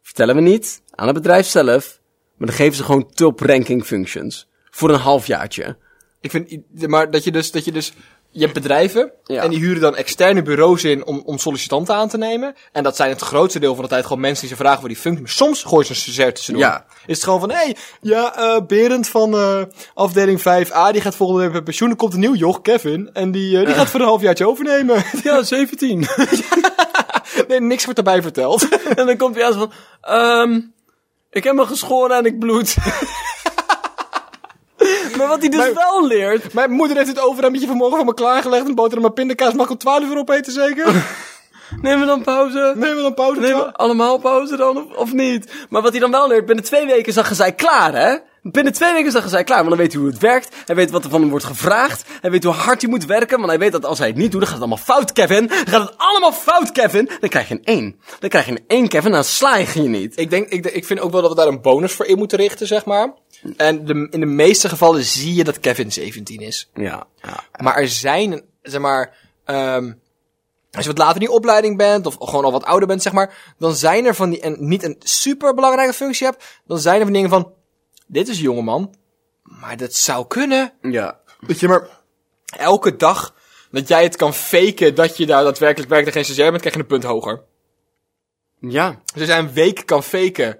[0.01, 2.01] Vertellen we niet aan het bedrijf zelf,
[2.37, 4.47] maar dan geven ze gewoon top ranking functions.
[4.69, 5.77] Voor een halfjaartje.
[6.21, 7.93] Ik vind, maar dat je dus, dat je dus,
[8.37, 9.43] je hebt bedrijven Ja.
[9.43, 12.55] en die huren dan externe bureaus in om, om sollicitanten aan te nemen.
[12.71, 14.89] En dat zijn het grootste deel van de tijd gewoon mensen die ze vragen voor
[14.89, 15.21] die functie.
[15.21, 16.63] Maar soms gooi je ze een stagiair tussendoor.
[16.63, 16.85] Ja.
[17.05, 19.61] Is het gewoon van, hé, hey, ja, eh Berend van eh,
[19.93, 21.89] afdeling 5a, die gaat volgende week met pensioen.
[21.89, 25.03] Dan komt een nieuw joch, Kevin, en die, eh, die gaat voor een halfjaartje overnemen.
[25.23, 26.07] Ja, 17.
[27.47, 28.67] nee, niks wordt erbij verteld.
[28.95, 29.71] en dan komt hij aan van,
[30.01, 30.59] ehm,
[31.29, 32.75] ik heb me geschoren en ik bloed.
[35.17, 38.67] Maar wat hij dus wel leert, Mijn moeder heeft het overhemdje vanmorgen voor me klaargelegd.
[38.67, 40.85] Een boterham met pindakaas mag ik om 12 uur opeten, zeker?
[41.81, 42.73] nemen we dan pauze?
[42.75, 43.39] Nemen we dan pauze?
[43.39, 45.51] Nemen we allemaal pauze dan, of, of niet?
[45.69, 48.17] Maar wat hij dan wel leert, binnen twee weken is dat gezij klaar, hè?
[48.51, 50.55] Binnen twee weken is dat gezij klaar, want dan weet hij hoe het werkt.
[50.65, 52.03] Hij weet wat er van hem wordt gevraagd.
[52.21, 54.31] Hij weet hoe hard hij moet werken, want hij weet dat als hij het niet
[54.31, 55.47] doet, dan gaat het allemaal fout, Kevin.
[55.47, 57.09] Dan gaat het allemaal fout, Kevin.
[57.19, 57.99] Dan krijg je een 1.
[58.19, 60.19] Dan krijg je een 1, Kevin, dan sla je je niet.
[60.19, 62.37] Ik denk, ik, ik vind ook wel dat we daar een bonus voor in moeten
[62.37, 63.13] richten, zeg maar.
[63.57, 66.69] En de, in de meeste gevallen zie je dat Kevin 17 is.
[66.73, 67.43] Ja, ja.
[67.57, 69.91] Maar er zijn, zeg maar, ehm
[70.71, 73.13] als je wat later in die opleiding bent, of gewoon al wat ouder bent, zeg
[73.13, 76.97] maar, dan zijn er van die, en niet een super belangrijke functie hebt, dan zijn
[76.97, 77.53] er van dingen van,
[78.07, 78.95] dit is een jongeman,
[79.43, 80.73] maar dat zou kunnen.
[80.81, 81.19] Ja.
[81.47, 81.89] Dat je maar
[82.57, 83.35] elke dag,
[83.71, 86.75] dat jij het kan faken dat je daar daadwerkelijk werkt en geen stagiair bent, krijg
[86.75, 87.43] je een punt hoger.
[88.59, 89.01] Ja.
[89.13, 90.59] Dus als jij een week kan faken.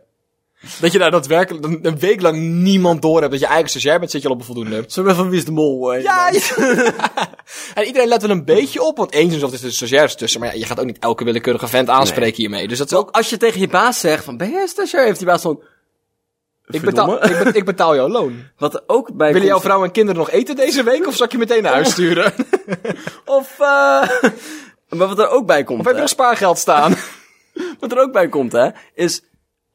[0.81, 3.99] Dat je daar daadwerkelijk een, een week lang niemand door hebt dat je eigen stagiair
[3.99, 4.83] bent, zit je al op een voldoende.
[4.87, 5.97] Zo ben van wie is de mol, hè?
[5.97, 6.31] Ja,
[7.73, 10.49] en iedereen let wel een beetje op, want eens of er zitten stagiairs tussen, maar
[10.53, 12.67] ja, je gaat ook niet elke willekeurige vent aanspreken hiermee.
[12.67, 15.05] Dus dat is ook, Als je tegen je baas zegt van, ben jij een stagiair?
[15.05, 15.61] Heeft die baas van...
[16.67, 18.43] ik betaal, ik, be- ik betaal jouw loon.
[18.57, 21.15] Wat er ook bij Willen jouw komt- vrouw en kinderen nog eten deze week, of
[21.15, 22.33] zal ik je meteen naar huis sturen?
[23.25, 24.09] Of, eh
[24.89, 26.95] maar wat er ook bij komt, Of heb je hè, nog spaargeld staan?
[27.79, 29.21] wat er ook bij komt, hè, is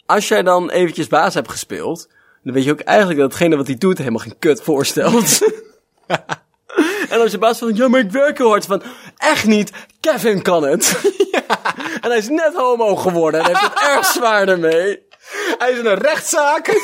[0.06, 2.08] als jij dan eventjes baas hebt gespeeld,
[2.42, 5.52] dan weet je ook eigenlijk dat hetgene wat hij doet helemaal geen kut voorstelt.
[7.10, 8.82] en als je baas van, ja, maar ik werk heel hard, van,
[9.16, 10.96] echt niet, Kevin kan het.
[12.00, 15.02] En hij is net homo geworden en heeft het erg zwaar ermee.
[15.58, 16.80] Hij is in een rechtszaak.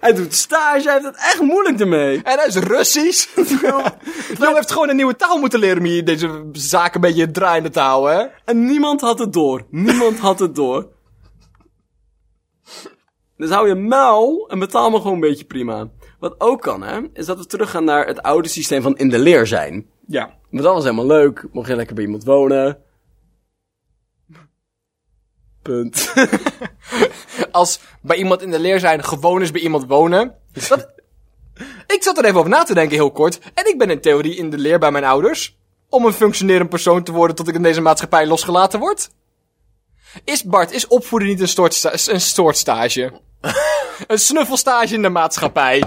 [0.00, 2.20] Hij doet stage, hij heeft het echt moeilijk ermee.
[2.22, 3.26] En hij is Russisch.
[4.38, 7.70] Jong heeft gewoon een nieuwe taal moeten leren om hier deze zaak een beetje draaiende
[7.70, 8.26] te houden, hè?
[8.44, 9.66] En niemand had het door.
[9.70, 10.88] Niemand had het door.
[13.36, 15.88] Dus hou je muil en betaal me gewoon een beetje prima.
[16.18, 19.18] Wat ook kan, hè, is dat we teruggaan naar het oude systeem van in de
[19.18, 19.86] leer zijn.
[20.06, 20.34] Ja.
[20.50, 21.46] Want dat was helemaal leuk.
[21.52, 22.78] Mocht je lekker bij iemand wonen.
[25.62, 26.14] Punt.
[27.50, 30.34] als bij iemand in de leer zijn gewoon is bij iemand wonen.
[30.68, 30.94] Dat,
[31.86, 33.38] ik zat er even over na te denken, heel kort.
[33.54, 35.56] En ik ben in theorie in de leer bij mijn ouders.
[35.88, 39.10] Om een functionerend persoon te worden tot ik in deze maatschappij losgelaten word.
[40.24, 43.12] Is Bart, is opvoeden niet een, soort een soortstage?
[44.06, 45.82] een snuffelstage in de maatschappij.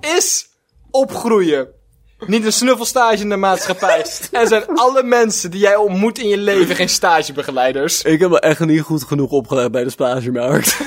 [0.00, 0.48] Is
[0.90, 1.68] opgroeien
[2.26, 4.06] Niet een snuffelstage in de maatschappij.
[4.30, 8.02] Er zijn alle mensen die jij ontmoet in je leven geen stagebegeleiders.
[8.02, 10.76] Ik heb me echt niet goed genoeg opgelegd bij de stagemarkt.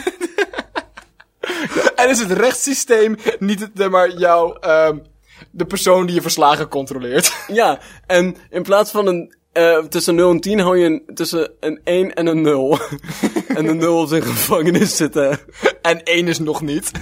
[1.95, 4.97] En is het rechtssysteem niet het, maar jouw, ehm,
[5.51, 7.33] de persoon die je verslagen controleert.
[7.47, 9.37] ja, en in plaats van een...
[9.51, 12.77] eh, tussen 0 en 10 hou je een, tussen een 1 en een 0.
[13.57, 15.39] en de 0 is in gevangenis zitten.
[15.81, 16.91] En één is nog niet.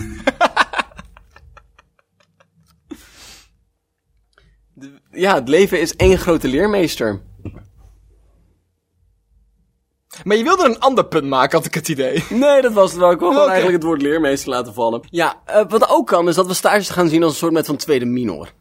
[5.12, 7.22] Ja, het leven is één grote leermeester.
[10.24, 12.24] Maar je wilde een ander punt maken, had ik het idee.
[12.30, 13.12] Nee, dat was het wel.
[13.12, 13.52] Ik wil gewoon Oké.
[13.52, 15.02] eigenlijk het woord leermeester laten vallen.
[15.10, 17.66] Ja, eh, wat ook kan, is dat we stages gaan zien als een soort met
[17.66, 18.54] van tweede minor.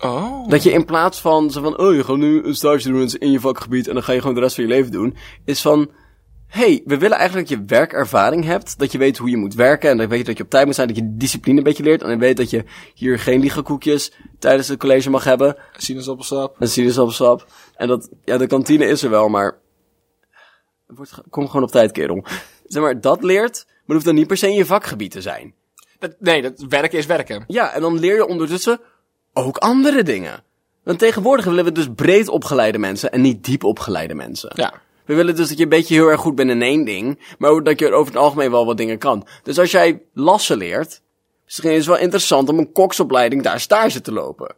[0.00, 0.48] Oh.
[0.48, 3.30] Dat je in plaats van, zo van, oh, je gaat nu een stage doen in
[3.30, 5.90] je vakgebied en dan ga je gewoon de rest van je leven doen, is van,
[6.46, 9.90] hey, we willen eigenlijk dat je werkervaring hebt, dat je weet hoe je moet werken
[9.90, 11.82] en dat je weet dat je op tijd moet zijn, dat je discipline een beetje
[11.82, 16.56] leert en je weet dat je hier geen liegekoekjes tijdens het college mag hebben, Sinaasappelsap.
[16.60, 17.46] en sinaasappelsap.
[17.76, 19.58] En dat, ja, de kantine is er wel, maar,
[20.86, 22.24] wordt, kom gewoon op tijd, kerel.
[22.64, 25.54] Zeg maar, dat leert, maar hoeft dan niet per se in je vakgebied te zijn.
[25.98, 27.44] Dat, nee, dat werken is werken.
[27.46, 28.80] Ja, en dan leer je ondertussen
[29.34, 30.42] ook andere dingen.
[30.82, 34.50] Want tegenwoordig willen we dus breed opgeleide mensen en niet diep opgeleide mensen.
[34.54, 34.72] Ja.
[35.04, 37.62] We willen dus dat je een beetje heel erg goed bent in één ding, maar
[37.62, 39.26] dat je over het algemeen wel wat dingen kan.
[39.42, 41.02] Dus als jij lassen leert,
[41.44, 44.54] misschien is het wel interessant om een koksopleiding daar stage te lopen.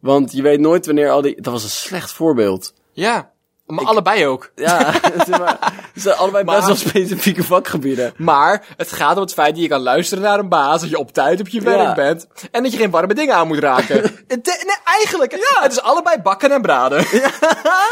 [0.00, 1.40] Want je weet nooit wanneer al die...
[1.40, 2.74] Dat was een slecht voorbeeld.
[2.92, 3.32] Ja.
[3.66, 4.50] Maar allebei ook.
[4.54, 5.58] Ja, het is maar-
[5.92, 8.14] het zijn allebei best Maar- wel specifieke vakgebieden.
[8.16, 10.98] Maar het gaat om het feit dat je kan luisteren naar een baas, dat je
[10.98, 11.94] op tijd op je werk Ja.
[11.94, 13.96] bent en dat je geen warme dingen aan moet raken.
[14.28, 15.32] Het- nee, eigenlijk.
[15.32, 15.62] Ja.
[15.62, 17.06] Het is allebei bakken en braden.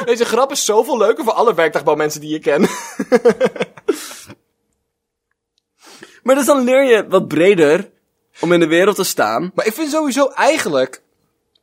[0.05, 2.71] Deze grap is zoveel leuker voor alle werkdagbouwmensen die je kent.
[6.23, 7.91] Maar dus dan leer je wat breder
[8.41, 9.51] om in de wereld te staan.
[9.55, 11.02] Maar ik vind sowieso eigenlijk.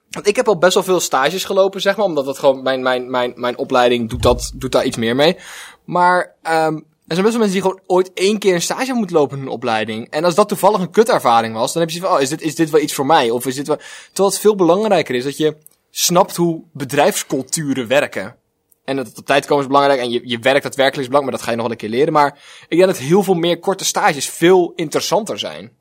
[0.10, 2.06] Want ik heb al best wel veel stages gelopen, zeg maar.
[2.06, 5.38] Omdat dat gewoon mijn, mijn, mijn, mijn opleiding doet, dat, doet daar iets meer mee.
[5.86, 9.15] Maar ehm er zijn best wel mensen die gewoon ooit één keer een stage moeten
[9.15, 10.10] lopen in een opleiding.
[10.10, 12.56] En als dat toevallig een kutervaring was, dan heb je van, oh, is dit, is
[12.56, 13.30] dit wel iets voor mij?
[13.30, 13.78] Of is dit wel...
[14.08, 15.58] Terwijl het veel belangrijker is dat je
[15.89, 18.36] snapt hoe bedrijfsculturen werken.
[18.84, 20.00] En dat het op tijd komen is belangrijk.
[20.00, 21.89] En je, je werk daadwerkelijk is belangrijk, maar dat ga je nog wel een keer
[21.89, 22.13] leren.
[22.13, 25.72] Maar ik denk dat heel veel meer korte stages veel interessanter zijn.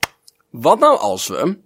[0.51, 1.59] Wat nou als we...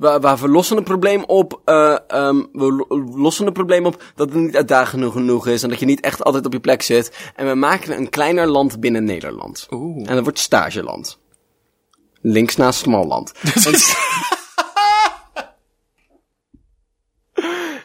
[0.00, 4.02] We, we, we lossen het probleem op, eh, ehm, we lo- lossen het probleem op
[4.14, 6.82] dat het niet uitdagend genoeg is en dat je niet echt altijd op je plek
[6.82, 7.30] zit.
[7.34, 9.66] En we maken een kleiner land binnen Nederland.
[9.70, 10.08] Oeh.
[10.08, 11.18] En dat wordt stageland.
[12.20, 13.32] Links naast Smalland.
[13.64, 13.94] Want-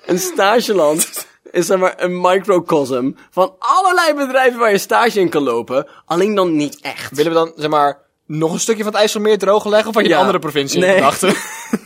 [0.06, 5.44] een stageland is zeg maar een microcosm van allerlei bedrijven waar je stage in kan
[5.44, 5.88] lopen.
[6.06, 7.16] Alleen dan niet echt.
[7.16, 9.90] Willen we dan, zeg maar, nog een stukje van het IJsselmeer droog leggen?
[9.90, 10.16] Of had je Ja.
[10.16, 10.96] een andere provincie in Nee.
[10.96, 11.36] gedachten?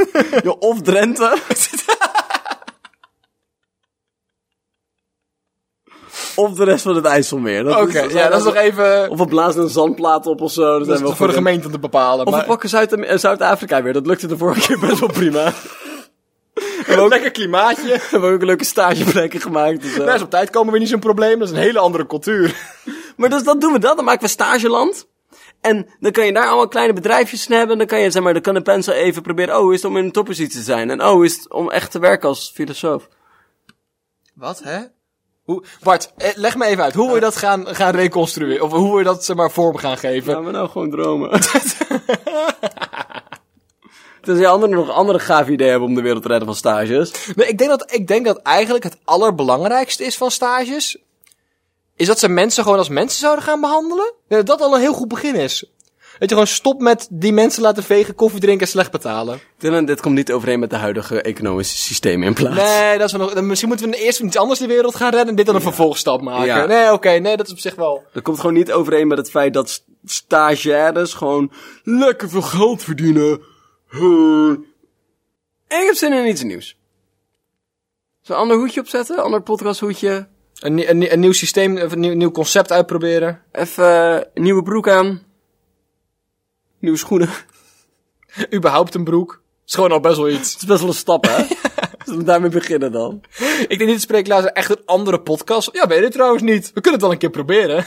[0.70, 1.38] Of Drenthe.
[6.36, 7.80] of de rest van het IJsselmeer.
[7.82, 9.10] Oké, ja, dat is nog even...
[9.10, 10.62] Of we blazen een zandplaat op of zo.
[10.64, 12.26] Dat Dat zijn is we voor de gemeente om te bepalen.
[12.26, 12.46] Of we maar...
[12.46, 13.94] pakken Zuid- eh, Zuid-Afrika weer.
[13.94, 15.54] Dat lukte de vorige keer best wel prima.
[16.88, 17.84] een lekker klimaatje.
[17.88, 19.98] We hebben ook leuke stageplekken gemaakt.
[19.98, 21.40] Nou, is op tijd komen we niet zo'n probleem.
[21.40, 22.56] Dat is een hele andere cultuur.
[23.18, 23.96] Maar dus dan doen we dat.
[23.96, 25.08] Dan maken we stageland.
[25.62, 27.72] En dan kan je daar allemaal kleine bedrijfjes in hebben.
[27.72, 29.60] En dan kan je, zeg maar, dan kan de pencil even proberen.
[29.60, 30.90] Oh, is het om in een toppositie te zijn?
[30.90, 33.08] En oh, is het om echt te werken als filosoof?
[34.34, 34.80] Wat, hè?
[35.44, 35.64] Hoe...
[35.84, 36.94] Bart, eh, leg me even uit.
[36.94, 38.64] Hoe wil je dat gaan, gaan reconstrueren?
[38.64, 40.34] Of hoe wil je dat, zeg maar, vorm gaan geven?
[40.34, 41.30] Gaan we nou gewoon dromen?
[44.22, 47.12] Tenzij anderen nog andere gave ideeën hebben om de wereld te redden van stages.
[47.36, 50.98] Nee, ik denk dat, ik denk dat eigenlijk het allerbelangrijkste is van stages...
[52.00, 54.14] Is dat ze mensen gewoon als mensen zouden gaan behandelen?
[54.28, 55.66] Dat dat al een heel goed begin is.
[56.20, 59.40] Dat je gewoon stopt met die mensen laten vegen, koffie drinken en slecht betalen.
[59.58, 62.56] Dylan, dit komt niet overeen met de huidige economische systemen in plaats.
[62.56, 65.30] Nee, dat is wel nog, misschien moeten we eerst iets anders de wereld gaan redden
[65.30, 66.46] en dit dan een vervolgstap maken.
[66.46, 66.66] Ja.
[66.66, 68.04] Nee, oké, nee, dat is op zich wel.
[68.14, 71.52] Dat komt gewoon niet overeen met het feit dat st- stagiaires gewoon
[71.84, 73.42] lekker veel geld verdienen.
[73.90, 74.50] Huh.
[75.68, 76.66] En ik heb zin in iets nieuws.
[76.66, 76.78] Zullen
[78.22, 79.24] we een ander hoedje opzetten?
[79.24, 80.28] Ander podcasthoedje?
[80.60, 83.42] Een, een, nie- een nieuw systeem, een nieuw, nieuw concept uitproberen.
[83.52, 83.86] Even
[84.34, 85.22] een nieuwe broek aan.
[86.80, 87.30] Nieuwe schoenen.
[88.56, 89.42] Überhaupt een broek.
[89.66, 90.52] is gewoon al best wel iets.
[90.54, 91.44] Het is best wel een stap, hè?
[92.06, 93.22] Zullen we daarmee beginnen dan?
[93.40, 95.70] Ik denk niet dat Spreeklaas echt een andere podcast.
[95.72, 96.66] Ja, weet je trouwens niet.
[96.66, 97.86] We kunnen het wel een keer proberen.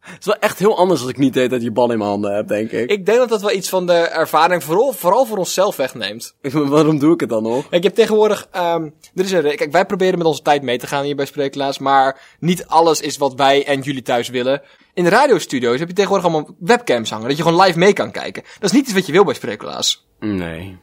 [0.00, 2.10] Het is wel echt heel anders als ik niet deed dat je bal in mijn
[2.10, 2.90] handen hebt, denk ik.
[2.90, 6.34] Ik denk dat dat wel iets van de ervaring vooral, vooral voor onszelf wegneemt.
[6.40, 6.52] ik...
[6.76, 7.60] Waarom doe ik het dan nog?
[7.68, 10.78] Kijk, je hebt tegenwoordig, ehm er is een, kijk, wij proberen met onze tijd mee
[10.78, 14.62] te gaan hier bij Spreeklaas, maar niet alles is wat wij en jullie thuis willen.
[14.94, 18.10] In de radiostudio's heb je tegenwoordig allemaal webcams hangen, dat je gewoon live mee kan
[18.10, 18.42] kijken.
[18.42, 20.06] Dat is niet iets wat je wil bij Spreeklaas.
[20.20, 20.78] Nee.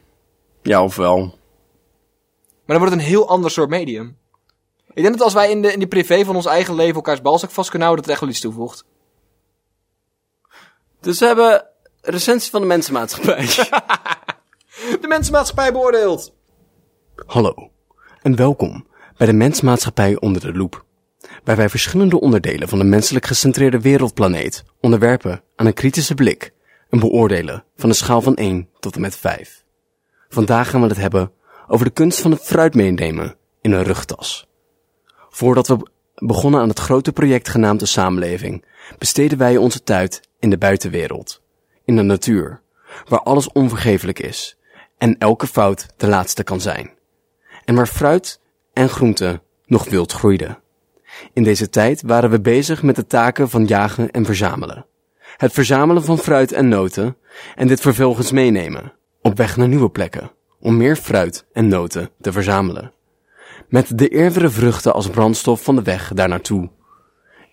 [0.62, 1.18] Ja, of wel.
[1.18, 4.16] Maar dan wordt het een heel ander soort medium.
[4.94, 7.22] Ik denk dat als wij in de, in die privé van ons eigen leven elkaars
[7.22, 8.84] balzak vast kunnen houden, dat het echt wel iets toevoegt.
[11.00, 11.66] Dus we hebben
[12.00, 13.46] recensie van de mensenmaatschappij.
[15.00, 16.34] De mensenmaatschappij beoordeelt.
[17.26, 17.70] Hallo
[18.22, 20.84] en welkom bij de Mensmaatschappij onder de loep.
[21.44, 26.52] Waar wij verschillende onderdelen van de menselijk gecentreerde wereldplaneet onderwerpen aan een kritische blik
[26.90, 29.64] en beoordelen van een schaal van 1 tot en met 5.
[30.28, 31.32] Vandaag gaan we het hebben
[31.68, 34.46] over de kunst van het fruit meenemen in een rugtas.
[35.28, 38.64] Voordat we begonnen aan het grote project genaamd de samenleving,
[38.98, 41.42] besteden wij onze tijd in de buitenwereld,
[41.84, 42.60] in de natuur,
[43.08, 44.58] waar alles onvergeeflijk is
[44.98, 46.90] en elke fout de laatste kan zijn.
[47.64, 48.40] En waar fruit
[48.72, 50.58] en groente nog wild groeiden.
[51.32, 54.86] In deze tijd waren we bezig met de taken van jagen en verzamelen.
[55.36, 57.16] Het verzamelen van fruit en noten
[57.54, 62.32] en dit vervolgens meenemen, op weg naar nieuwe plekken, om meer fruit en noten te
[62.32, 62.92] verzamelen.
[63.68, 66.70] Met de eerdere vruchten als brandstof van de weg daar naartoe.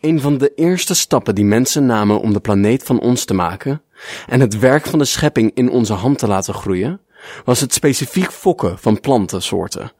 [0.05, 3.81] Een van de eerste stappen die mensen namen om de planeet van ons te maken
[4.27, 7.01] en het werk van de schepping in onze hand te laten groeien,
[7.45, 9.91] was het specifiek fokken van plantensoorten.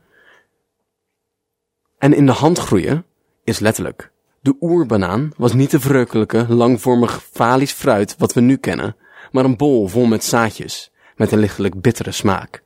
[1.97, 3.05] En in de hand groeien
[3.43, 4.11] is letterlijk.
[4.41, 8.95] De oerbanaan was niet de verrukkelijke, langvormig falisch fruit wat we nu kennen,
[9.31, 12.63] maar een bol vol met zaadjes, met een lichtelijk bittere smaak.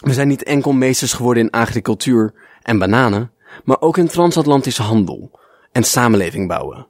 [0.00, 3.32] We zijn niet enkel meesters geworden in agricultuur en bananen,
[3.64, 5.42] maar ook in transatlantische handel
[5.74, 6.86] en samenleving bouwen.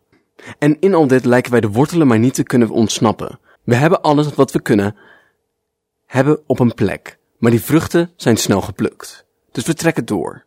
[0.58, 3.38] En in al dit lijken wij de wortelen maar niet te kunnen ontsnappen.
[3.62, 4.96] We hebben alles wat we kunnen
[6.06, 9.26] hebben op een plek, maar die vruchten zijn snel geplukt.
[9.52, 10.44] Dus we trekken door.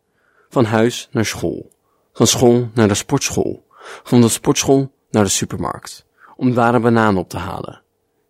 [0.50, 1.72] Van huis naar school.
[2.14, 3.66] Van school naar de sportschool.
[4.04, 6.06] Van de sportschool naar de supermarkt.
[6.36, 7.82] Om daar een banaan op te halen.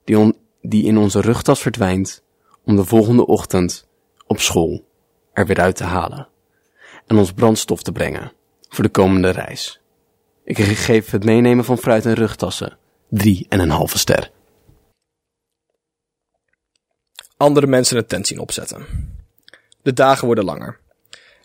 [0.04, 2.24] Die, on, die in onze rugtas verdwijnt.
[2.66, 3.88] Om de volgende ochtend
[4.28, 4.86] op school
[5.34, 6.28] er weer uit te halen.
[7.08, 8.32] En ons brandstof te brengen
[8.70, 9.82] voor de komende reis.
[10.48, 12.78] Ik geef het meenemen van fruit en rugtassen
[13.10, 14.32] drie en een halve ster.
[17.38, 18.86] Andere mensen een tent zien opzetten.
[19.82, 20.80] De dagen worden langer.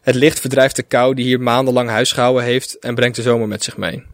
[0.01, 3.65] Het licht verdrijft de kou die hier maandenlang huisgehouden heeft en brengt de zomer met
[3.65, 4.05] zich mee.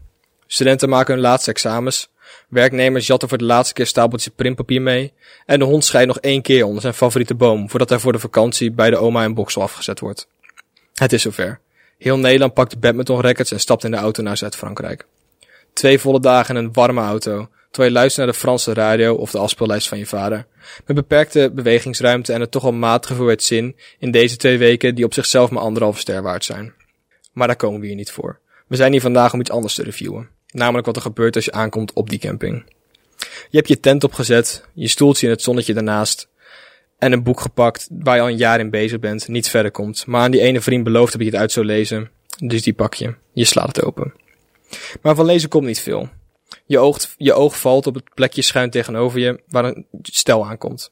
[0.47, 2.11] Studenten maken hun laatste examens.
[2.47, 5.13] Werknemers jatten voor de laatste keer stapeltjes printpapier mee.
[5.45, 8.19] En de hond schijnt nog één keer onder zijn favoriete boom voordat hij voor de
[8.19, 10.27] vakantie bij de oma en Boksel afgezet wordt.
[10.93, 11.59] Het is zover.
[11.99, 15.05] Heel Nederland pakt de badmintonrackets en stapt in de auto naar Zuid-Frankrijk.
[15.73, 19.31] Twee volle dagen in een warme auto, terwijl je luistert naar de Franse radio of
[19.31, 20.45] de afspeellijst van je vader.
[20.85, 25.05] Met beperkte bewegingsruimte en het toch al matige verweerd zin in deze twee weken die
[25.05, 26.73] op zichzelf maar anderhalve ster waard zijn.
[27.33, 28.39] Maar daar komen we hier niet voor.
[28.67, 30.29] We zijn hier vandaag om iets anders te reviewen.
[30.51, 32.63] Namelijk wat er gebeurt als je aankomt op die camping.
[33.49, 36.27] Je hebt je tent opgezet, je stoeltje in het zonnetje daarnaast
[36.99, 40.05] en een boek gepakt waar je al een jaar in bezig bent, niet verder komt.
[40.05, 42.93] Maar aan die ene vriend beloofd heb je het uit zou lezen, dus die pak
[42.93, 43.15] je.
[43.33, 44.13] Je slaat het open.
[45.01, 46.09] Maar van lezen komt niet veel.
[46.65, 50.91] Je oog, je oog valt op het plekje schuin tegenover je waar een stel aankomt.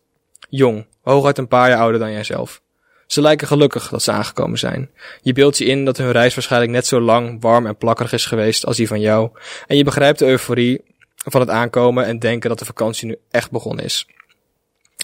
[0.50, 2.62] Jong, hooguit een paar jaar ouder dan jijzelf.
[3.08, 4.89] Ze lijken gelukkig dat ze aangekomen zijn.
[5.22, 8.26] Je beeldt je in dat hun reis waarschijnlijk net zo lang, warm en plakkerig is
[8.26, 9.30] geweest als die van jou.
[9.67, 10.82] En je begrijpt de euforie
[11.15, 14.06] van het aankomen en denken dat de vakantie nu echt begonnen is.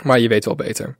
[0.02, 0.98] Maar je weet wel beter.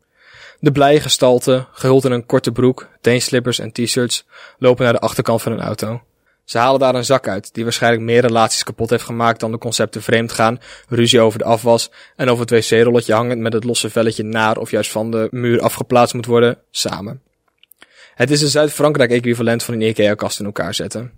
[0.60, 4.26] De blije gestalten, gehuld in een korte broek, teenslippers en t-shirts,
[4.58, 6.02] lopen naar de achterkant van hun auto.
[6.44, 9.58] Ze halen daar een zak uit, die waarschijnlijk meer relaties kapot heeft gemaakt dan de
[9.58, 13.90] concepten vreemd gaan, ruzie over de afwas en over het wc-rolletje hangend met het losse
[13.90, 17.22] velletje naar of juist van de muur afgeplaatst moet worden, samen.
[18.16, 21.12] Het is een Zuid-Frankrijk equivalent van een IKEA-kast in elkaar zetten.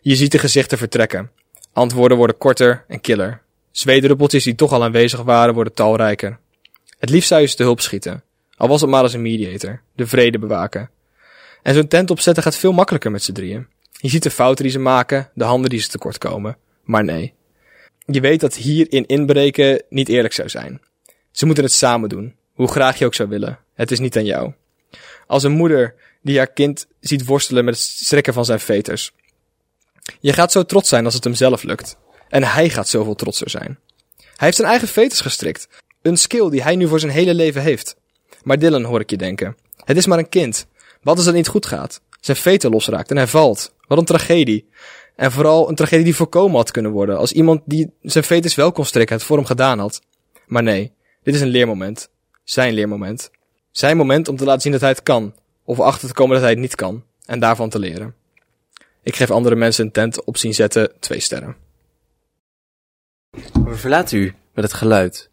[0.00, 1.30] Je ziet de gezichten vertrekken.
[1.72, 3.42] Antwoorden worden korter en killer.
[3.70, 6.38] Zweedruppeltjes die toch al aanwezig waren worden talrijker.
[7.02, 8.22] Het liefst zou je ze te hulp schieten.
[8.56, 9.82] Al was het maar als een mediator.
[9.94, 10.90] De vrede bewaken.
[11.62, 13.66] En zo'n tent opzetten gaat veel makkelijker met z'n drieën.
[13.90, 16.56] Je ziet de fouten die ze maken, de handen die ze tekort komen.
[16.84, 17.34] Maar nee.
[18.06, 20.80] Je weet dat hierin inbreken niet eerlijk zou zijn.
[21.30, 22.34] Ze moeten het samen doen.
[22.52, 23.58] Hoe graag je ook zou willen.
[23.74, 24.52] Het is niet aan jou.
[25.26, 29.12] Als een moeder die haar kind ziet worstelen met het strikken van zijn veters.
[30.20, 31.96] Je gaat zo trots zijn als het hem zelf lukt.
[32.28, 33.78] En hij gaat zoveel trotser zijn.
[34.16, 35.68] Hij heeft zijn eigen veters gestrikt.
[36.02, 37.96] Een skill die hij nu voor zijn hele leven heeft.
[38.42, 39.56] Maar Dylan hoor ik je denken.
[39.84, 40.66] Het is maar een kind.
[41.02, 42.00] Wat als het niet goed gaat?
[42.20, 43.74] Zijn veter losraakt en hij valt.
[43.86, 44.68] Wat een tragedie.
[45.16, 48.72] En vooral een tragedie die voorkomen had kunnen worden als iemand die zijn veters wel
[48.72, 50.02] kon strikken het voor hem gedaan had.
[50.46, 52.08] Maar nee, dit is een leermoment.
[52.44, 53.30] Zijn leermoment.
[53.70, 55.34] Zijn moment om te laten zien dat hij het kan.
[55.64, 57.04] Of achter te komen dat hij het niet kan.
[57.26, 58.14] En daarvan te leren.
[59.02, 61.56] Ik geef andere mensen een tent op zien zetten twee sterren.
[63.64, 65.30] We verlaten u met het geluid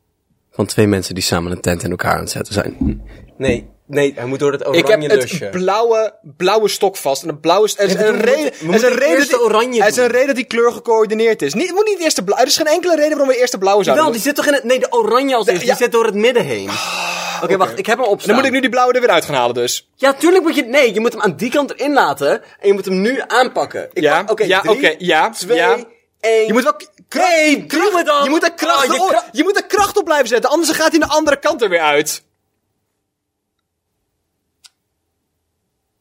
[0.51, 3.01] van twee mensen die samen een tent in elkaar aan het zetten zijn.
[3.37, 5.49] Nee, Nee, hij moet door het Ik heb oranje het lusje.
[5.51, 7.23] blauwe, blauwe stok vast.
[7.23, 7.69] En een blauwe...
[7.77, 10.35] Er is een reden, er is een reden, dat oranje er is een reden dat
[10.35, 11.53] die kleur gecoördineerd is.
[11.53, 12.39] Niet, het moet niet eerst de blauw.
[12.39, 14.21] Er is geen enkele reden waarom we eerst de blauwe zouden Wel, doen.
[14.23, 14.63] die zit toch in het...
[14.63, 15.65] Nee, de oranje als eerste.
[15.65, 15.71] ja.
[15.73, 16.69] Die zit door het midden heen.
[17.43, 17.77] Oké, wacht.
[17.77, 18.27] Ik heb hem opstaan.
[18.27, 19.89] Dan moet ik nu die blauwe er weer uit gaan halen dus.
[19.95, 20.63] Ja, tuurlijk moet je...
[20.63, 22.31] Nee, je moet hem aan die kant erin laten.
[22.59, 23.89] En je moet hem nu aanpakken.
[23.93, 25.77] Ik Ja, Oké, ja, oké, ja, twee, ja.
[26.19, 26.47] Één...
[26.47, 26.75] Je moet wel
[27.07, 28.23] kracht, dan!
[28.23, 30.71] je moet er kracht, Oh, je op- je moet er kracht op blijven zetten, anders
[30.71, 32.23] gaat hij de andere kant er weer uit.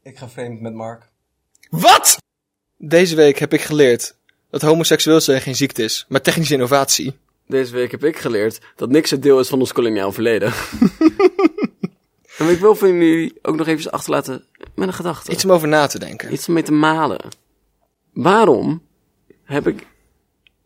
[0.02, 1.08] Ik ga vreemd met Mark.
[1.70, 2.16] Wat?
[2.76, 4.16] Deze week heb ik geleerd
[4.50, 7.18] dat homoseksueel zijn geen ziekte is, maar technische innovatie.
[7.46, 10.52] Deze week heb ik geleerd dat niks het deel is van ons koloniaal verleden.
[12.38, 15.32] en ik wil van jullie ook nog even achterlaten met een gedachte.
[15.32, 16.32] Iets om over na te denken.
[16.32, 17.20] Iets om mee te malen.
[18.12, 18.82] Waarom
[19.44, 19.86] heb ik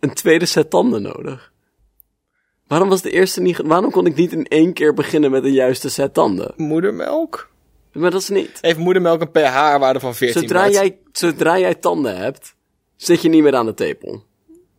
[0.02, 1.52] een tweede set tanden nodig?
[2.66, 3.58] Waarom was de eerste niet...
[3.64, 6.52] Waarom kon ik niet in één keer beginnen met een juiste set tanden?
[6.56, 7.50] Moedermelk?
[7.92, 8.58] Maar dat is niet.
[8.60, 10.40] Heeft moedermelk een pH-waarde van 14?
[10.40, 12.54] Zodra jij, zodra jij tanden hebt,
[12.96, 14.24] zit je niet meer aan de tepel.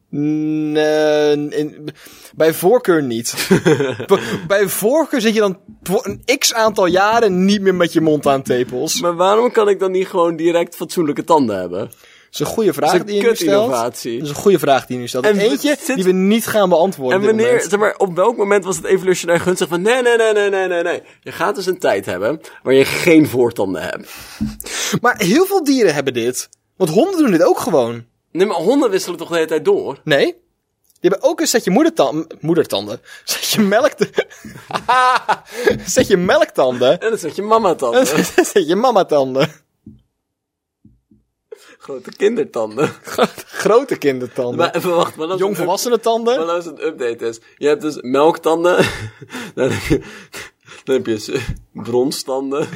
[0.10, 1.88] Nee, in-
[2.36, 3.50] bij voorkeur niet.
[4.48, 8.28] Bij voorkeur zit je dan voor een x aantal jaren niet meer met je mond
[8.28, 9.02] aan tepels.
[9.02, 11.92] Maar waarom kan ik dan niet gewoon direct fatsoenlijke tanden hebben?
[12.34, 13.72] Dat is een goede vraag die een je nu stelt.
[13.72, 15.26] Dat is een goede vraag die je nu stelt.
[15.26, 17.20] En Eentje zit- die we niet gaan beantwoorden.
[17.20, 20.34] En wanneer, zeg maar, op welk moment was het evolutionair gunstig van nee, nee, nee,
[20.34, 21.02] nee, nee, nee, nee.
[21.22, 24.14] Je gaat dus een tijd hebben waar je geen voortanden hebt.
[25.02, 26.50] Maar heel veel dieren hebben dit.
[26.76, 28.06] Want honden doen dit ook gewoon.
[28.32, 30.00] Nee, maar honden wisselen toch de hele tijd door?
[30.04, 30.26] Nee?
[31.00, 33.02] Die hebben ook een setje moedertan moedertanden.
[33.24, 33.92] Setje melk...
[35.86, 37.00] setje melktanden.
[37.00, 39.52] En dan zet je mama En een setje mamatanden.
[41.84, 42.88] Grote kindertanden.
[43.46, 44.58] Grote kindertanden.
[44.58, 45.40] Maar even wacht, maar up-
[45.90, 46.50] Maar tanden.
[46.50, 47.40] als het een update is.
[47.58, 48.76] Je hebt dus melktanden.
[49.56, 50.02] dan heb je,
[50.84, 51.40] dan heb je z-
[51.72, 52.68] bronstanden.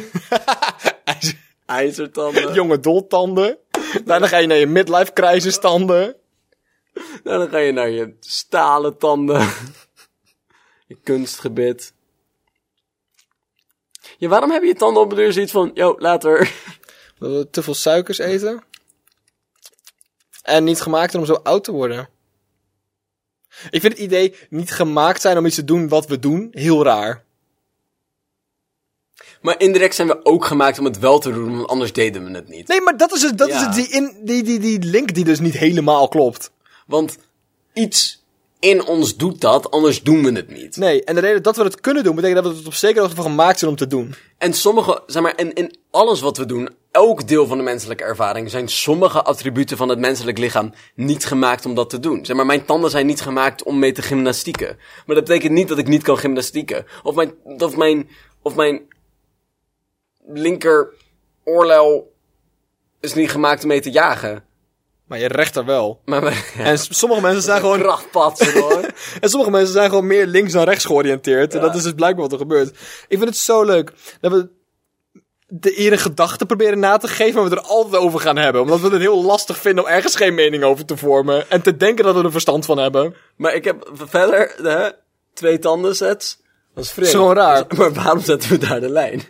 [1.65, 2.53] IJzertanden.
[2.53, 3.57] Jonge doltanden.
[4.05, 6.15] Daarna ga je naar je midlife crisis tanden.
[7.23, 9.49] Dan ga je naar je stalen tanden.
[10.87, 11.93] je kunstgebit.
[14.17, 16.51] Ja, waarom heb je je tanden op de deur zoiets van, yo, later.
[17.19, 18.63] Dat we te veel suikers eten.
[20.47, 22.09] En niet gemaakt zijn om zo oud te worden.
[23.69, 26.83] Ik vind het idee niet gemaakt zijn om iets te doen wat we doen heel
[26.83, 27.23] raar.
[29.41, 32.31] Maar indirect zijn we ook gemaakt om het wel te doen, want anders deden we
[32.31, 32.67] het niet.
[32.67, 35.23] Nee, maar dat is het, dat is het die, in, die, die, die link die
[35.23, 36.51] dus niet helemaal klopt.
[36.85, 37.17] Want
[37.73, 38.23] iets
[38.59, 40.77] in ons doet dat, anders doen we het niet.
[40.77, 42.99] Nee, en de reden dat we het kunnen doen, betekent dat we het op zekere
[42.99, 44.15] hoogte van gemaakt zijn om te doen.
[44.37, 48.03] En sommige, zeg maar, in, in alles wat we doen, elk deel van de menselijke
[48.03, 52.25] ervaring, zijn sommige attributen van het menselijk lichaam niet gemaakt om dat te doen.
[52.25, 54.77] Zeg maar, mijn tanden zijn niet gemaakt om mee te gymnastieken.
[55.05, 56.85] Maar dat betekent niet dat ik niet kan gymnastieken.
[57.03, 58.09] Of mijn, of mijn,
[58.41, 58.81] of mijn
[60.27, 60.93] linker
[61.43, 62.13] oorlel
[62.99, 64.43] is niet gemaakt om mee te jagen.
[65.07, 66.01] Maar je rechter wel.
[66.05, 66.23] Maar
[66.57, 67.79] En sommige mensen zijn gewoon...
[67.79, 68.85] krachtpatsen hoor.
[69.21, 71.53] En sommige mensen zijn gewoon meer links dan rechts georiënteerd.
[71.53, 72.69] En dat is dus blijkbaar wat er gebeurt.
[73.07, 74.55] Ik vind het zo leuk dat we
[75.47, 78.61] de hier een gedachte proberen na te geven, maar we er altijd over gaan hebben.
[78.61, 81.49] Omdat we het heel lastig vinden om ergens geen mening over te vormen.
[81.49, 83.15] En te denken dat we er verstand van hebben.
[83.35, 84.89] Maar ik heb verder, hè,
[85.33, 86.37] twee tandensets.
[86.73, 87.11] Dat is vreemd.
[87.11, 87.65] gewoon raar.
[87.77, 89.21] Maar waarom zetten we daar de lijn?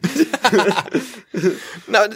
[1.86, 2.10] Nou,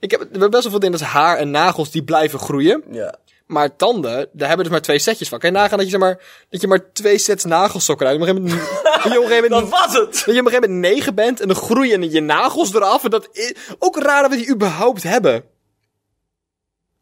[0.00, 2.82] ik heb, we hebben best wel veel dingen, is haar en nagels, die blijven groeien.
[2.90, 3.14] Ja.
[3.52, 5.38] Maar tanden, daar hebben we dus maar twee setjes van.
[5.38, 8.16] Kan je nagaan dat je, zeg maar, dat je maar twee sets nagelsokken uit.
[8.16, 8.70] Op een gegeven moment,
[9.02, 10.12] dat je op een gegeven Dat moment, was het!
[10.12, 13.04] dat je op een gegeven moment negen bent en dan groeien je nagels eraf.
[13.04, 15.44] En dat is ook raar dat we die überhaupt hebben.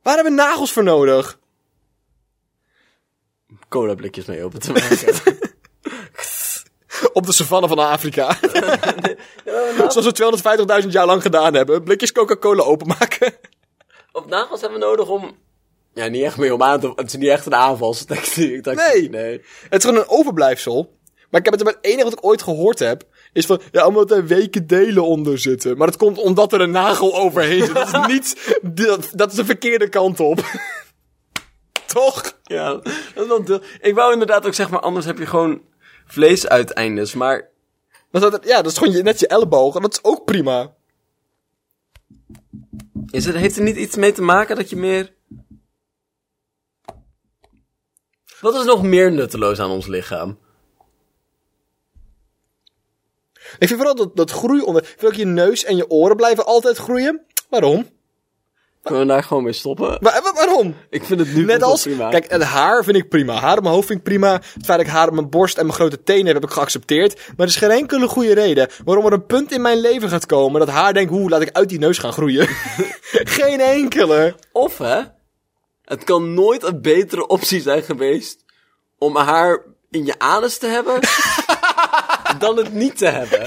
[0.02, 1.38] Waar hebben we nagels voor nodig?
[3.68, 5.14] Cola blikjes mee open te maken.
[7.12, 8.36] Op de savanne van Afrika.
[9.88, 11.82] Zoals we 250.000 jaar lang gedaan hebben.
[11.82, 13.34] Blikjes Coca-Cola openmaken.
[14.12, 15.36] Op nagels hebben we nodig om...
[15.94, 16.92] Ja, niet echt mee om aan te...
[16.96, 18.64] Het is niet echt een aanvalstactiek.
[18.64, 19.08] Nee.
[19.08, 19.42] Nee.
[19.68, 20.98] Het is gewoon een overblijfsel.
[21.30, 23.02] Maar ik heb het, het enige wat ik ooit gehoord heb,
[23.32, 25.76] is van, ja, omdat er weken delen onder zitten.
[25.76, 27.74] Maar dat komt omdat er een nagel overheen zit.
[27.74, 30.44] Dat is niet, dat, dat is de verkeerde kant op.
[31.86, 32.38] Toch?
[32.42, 33.60] Ja, dat is wel deel.
[33.80, 35.62] Ik wou inderdaad ook zeg maar, anders heb je gewoon
[36.06, 37.14] vleesuiteindes.
[37.14, 37.48] Maar
[38.10, 39.74] Dat, dat, ja, dat is gewoon je, net je elleboog.
[39.74, 40.74] En dat is ook prima.
[43.10, 45.18] is het, heeft er niet iets mee te maken dat je meer...
[48.40, 50.38] Wat is nog meer nutteloos aan ons lichaam?
[53.58, 56.16] Ik vind vooral dat, dat groei onder, ik vind ook je neus en je oren
[56.16, 57.20] blijven altijd groeien.
[57.48, 57.86] Waarom?
[58.82, 59.98] Kunnen we daar gewoon mee stoppen?
[60.34, 60.76] Waarom?
[60.90, 62.10] Ik vind het nu Net als, prima.
[62.10, 63.34] kijk, het haar vind ik prima.
[63.34, 64.32] Haar op mijn hoofd vind ik prima.
[64.32, 66.50] Het feit dat ik haar op mijn borst en mijn grote tenen heb, heb ik
[66.50, 67.14] geaccepteerd.
[67.14, 70.26] Maar er is geen enkele goede reden waarom er een punt in mijn leven gaat
[70.26, 72.46] komen dat haar denkt, hoe laat ik uit die neus gaan groeien.
[73.38, 74.34] geen enkele.
[74.52, 75.00] Of hè,
[75.90, 78.44] het kan nooit een betere optie zijn geweest
[78.98, 81.00] om haar in je anus te hebben
[82.44, 83.40] dan het niet te hebben.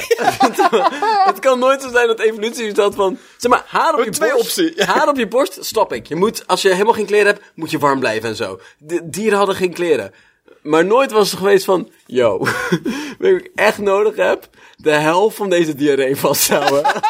[1.32, 4.10] het kan nooit zo zijn dat evolutie is dat van, zeg maar, haar op je
[4.10, 4.46] Twee borst.
[4.46, 4.84] optie.
[4.94, 6.08] Haar op je borst, stop ik.
[6.08, 8.60] Je moet, als je helemaal geen kleren hebt, moet je warm blijven en zo.
[8.78, 10.14] De dieren hadden geen kleren.
[10.62, 12.38] Maar nooit was het geweest van, yo,
[13.20, 17.02] wat ik echt nodig heb, de helft van deze diarree vasthouden.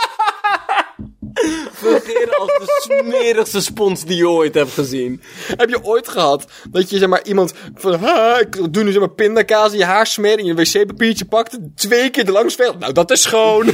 [1.74, 5.22] Fungeren als de smerigste spons die je ooit hebt gezien.
[5.48, 9.00] Heb je ooit gehad dat je zeg maar iemand van, ha, ik doe nu zeg
[9.00, 12.56] maar pindakaas in je haar smeren en je een wc-papiertje pakt, twee keer de langs
[12.56, 12.80] veegt.
[12.80, 13.66] Nou, dat is schoon.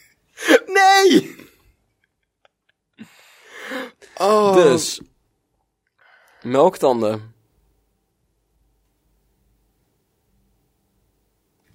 [0.78, 1.36] nee!
[4.14, 4.54] Oh.
[4.54, 5.00] Dus,
[6.42, 7.34] melktanden.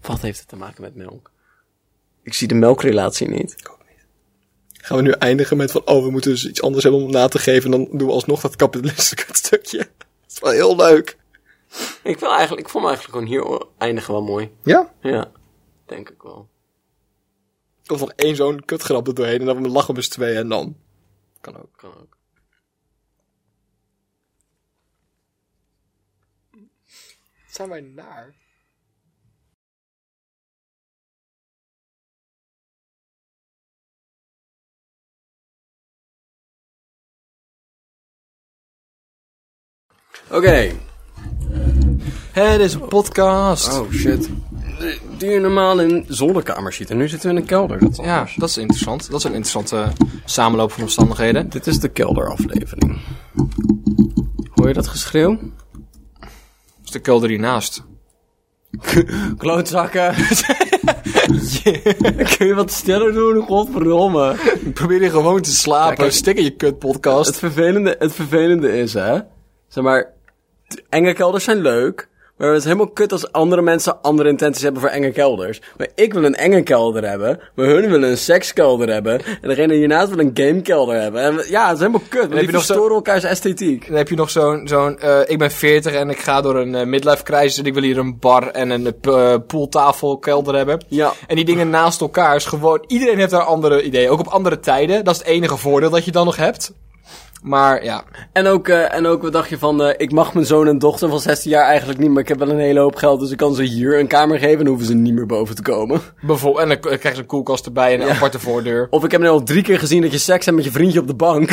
[0.02, 1.32] Wat heeft het te maken met melk?
[2.24, 3.56] Ik zie de melkrelatie niet.
[4.84, 7.28] Gaan we nu eindigen met van, oh, we moeten dus iets anders hebben om na
[7.28, 7.74] te geven.
[7.74, 9.78] En dan doen we alsnog dat kapitalistische kutstukje.
[9.78, 11.18] Dat is wel heel leuk.
[12.04, 14.52] Ik, wil eigenlijk, ik vond me eigenlijk gewoon hier eindigen wel mooi.
[14.64, 14.94] Ja?
[15.02, 15.32] Ja,
[15.86, 16.50] denk ik wel.
[17.88, 20.50] Of nog één zo'n kutgrap er doorheen en dan we lachen met z'n tweeën en
[20.50, 20.78] dan.
[21.42, 21.70] Kan ook.
[21.76, 22.18] Kan ook.
[27.48, 28.36] Zijn wij naar?
[40.32, 40.72] Oké.
[42.32, 43.80] Het is een podcast.
[43.80, 44.30] Oh shit.
[45.18, 47.80] Die je normaal in zolderkamers ziet en nu zitten we in een kelder.
[47.80, 48.36] Dat Ja, anders.
[48.36, 49.10] dat is interessant.
[49.10, 49.88] Dat is een interessante
[50.26, 51.50] samenloop van omstandigheden.
[51.50, 52.98] Dit is de kelderaflevering.
[54.54, 55.40] Hoor je dat geschreeuw?
[56.20, 56.30] Dat
[56.86, 57.84] is de kelder hiernaast.
[59.38, 60.14] Klootzakken.
[62.38, 63.46] Kun je wat stiller doen?
[63.46, 64.36] Godverdomme.
[64.74, 65.98] Probeer je gewoon te slapen.
[65.98, 66.12] Kijk.
[66.12, 67.28] Stik in je kut podcast.
[67.28, 69.20] Het vervelende, het vervelende is, hè.
[69.74, 70.12] Zeg maar,
[70.90, 72.08] enge kelders zijn leuk.
[72.38, 75.62] Maar het is helemaal kut als andere mensen andere intenties hebben voor enge kelders.
[75.78, 77.40] Maar ik wil een enge kelder hebben.
[77.56, 79.22] Maar hun willen een sekskelder hebben.
[79.42, 81.22] En degene hiernaast wil een gamekelder hebben.
[81.22, 82.34] En ja, het is helemaal kut.
[82.34, 83.88] Want die zo- elkaars esthetiek.
[83.88, 86.76] Dan heb je nog zo'n, zo'n eh, ik ben 40 en ik ga door een
[86.76, 88.96] eh, midlife crisis en ik wil hier een bar en een
[90.20, 90.86] kelder hebben.
[90.88, 91.14] Ja.
[91.28, 94.10] En die dingen naast elkaar is gewoon, iedereen heeft daar andere ideeën.
[94.10, 95.04] Ook op andere tijden.
[95.04, 96.74] Dat is het enige voordeel dat je dan nog hebt.
[97.44, 100.46] Maar ja, En ook, eh, en ook wat dacht je van, eh, ik mag mijn
[100.46, 102.96] zoon en dochter van 16 jaar eigenlijk niet, maar ik heb wel een hele hoop
[102.96, 105.56] geld, dus ik kan ze hier een kamer geven en hoeven ze niet meer boven
[105.56, 106.02] te komen.
[106.22, 108.88] bijvoorbeeld, en dan krijg je een koelkast erbij en een aparte voordeur.
[108.90, 111.00] Of ik heb nu al drie keer gezien dat je seks hebt met je vriendje
[111.00, 111.50] op de bank.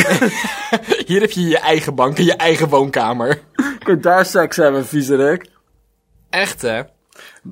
[1.07, 3.41] Hier heb je je eigen bank en je eigen woonkamer.
[3.85, 5.51] Kun daar seks hebben, viezerik.
[6.31, 6.83] Echt hè?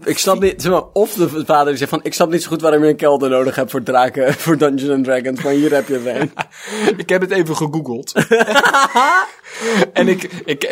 [0.04, 2.48] Ik snap niet, zeg maar, of de vader die zegt van, ik snap niet zo
[2.48, 5.74] goed waarom je een kelder nodig hebt voor draken, voor Dungeons and Dragons, maar hier
[5.74, 6.32] heb je een.
[7.02, 8.12] Ik heb het even gegoogeld.
[9.92, 10.62] en ik, ik,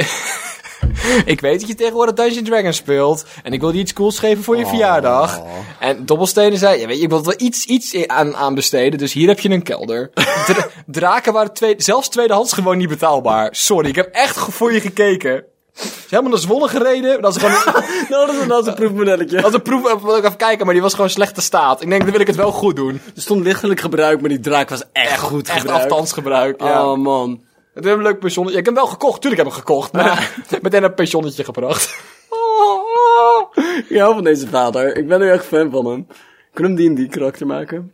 [1.24, 3.24] ik weet dat je tegenwoordig Dungeons Dragons speelt.
[3.42, 5.42] En ik wil je iets cools geven voor je verjaardag.
[5.80, 8.98] En Dobbelstenen zei, ja, weet je, ik wil er wel iets, iets aan, aan besteden.
[8.98, 10.10] Dus hier heb je een kelder.
[10.46, 13.48] Dra- draken waren tweede, zelfs tweedehands gewoon niet betaalbaar.
[13.54, 15.44] Sorry, ik heb echt voor je gekeken.
[15.76, 17.22] Ze is helemaal naar Zwolle gereden.
[17.22, 17.74] Dat is gewoon
[18.08, 19.36] nou, dat is een, dat is een proefmodelletje.
[19.36, 19.86] dat is een proef.
[19.86, 21.82] eh, wil ik even kijken, maar die was gewoon slechte staat.
[21.82, 23.00] Ik denk, dan wil ik het wel goed doen.
[23.14, 25.82] Er stond lichtelijk gebruik, maar die draak was echt, goed Echt gebruikt.
[25.84, 26.60] afstandsgebruik.
[26.60, 26.90] Ja.
[26.90, 27.44] Oh man.
[27.74, 28.58] Het is een leuk pensionnetje.
[28.58, 29.20] Ja, ik heb hem wel gekocht.
[29.20, 29.92] Tuurlijk heb ik hem gekocht.
[29.92, 31.94] Maar meteen een pensionnetje gebracht.
[33.88, 34.96] Ik hou van deze vader.
[34.96, 36.06] Ik ben nu echt fan van hem.
[36.52, 37.92] Kunnen we hem die en die karakter maken?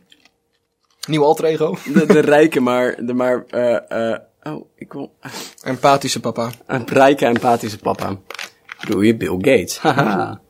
[1.07, 1.77] Nieuw alter ego.
[1.93, 5.15] De, de rijke, maar, de maar, eh, eh, oh, ik wil,
[5.63, 6.51] Empathische papa.
[6.65, 8.17] een rijke, empathische papa.
[8.79, 9.77] Bedoel je Bill Gates?
[9.77, 10.41] Haha.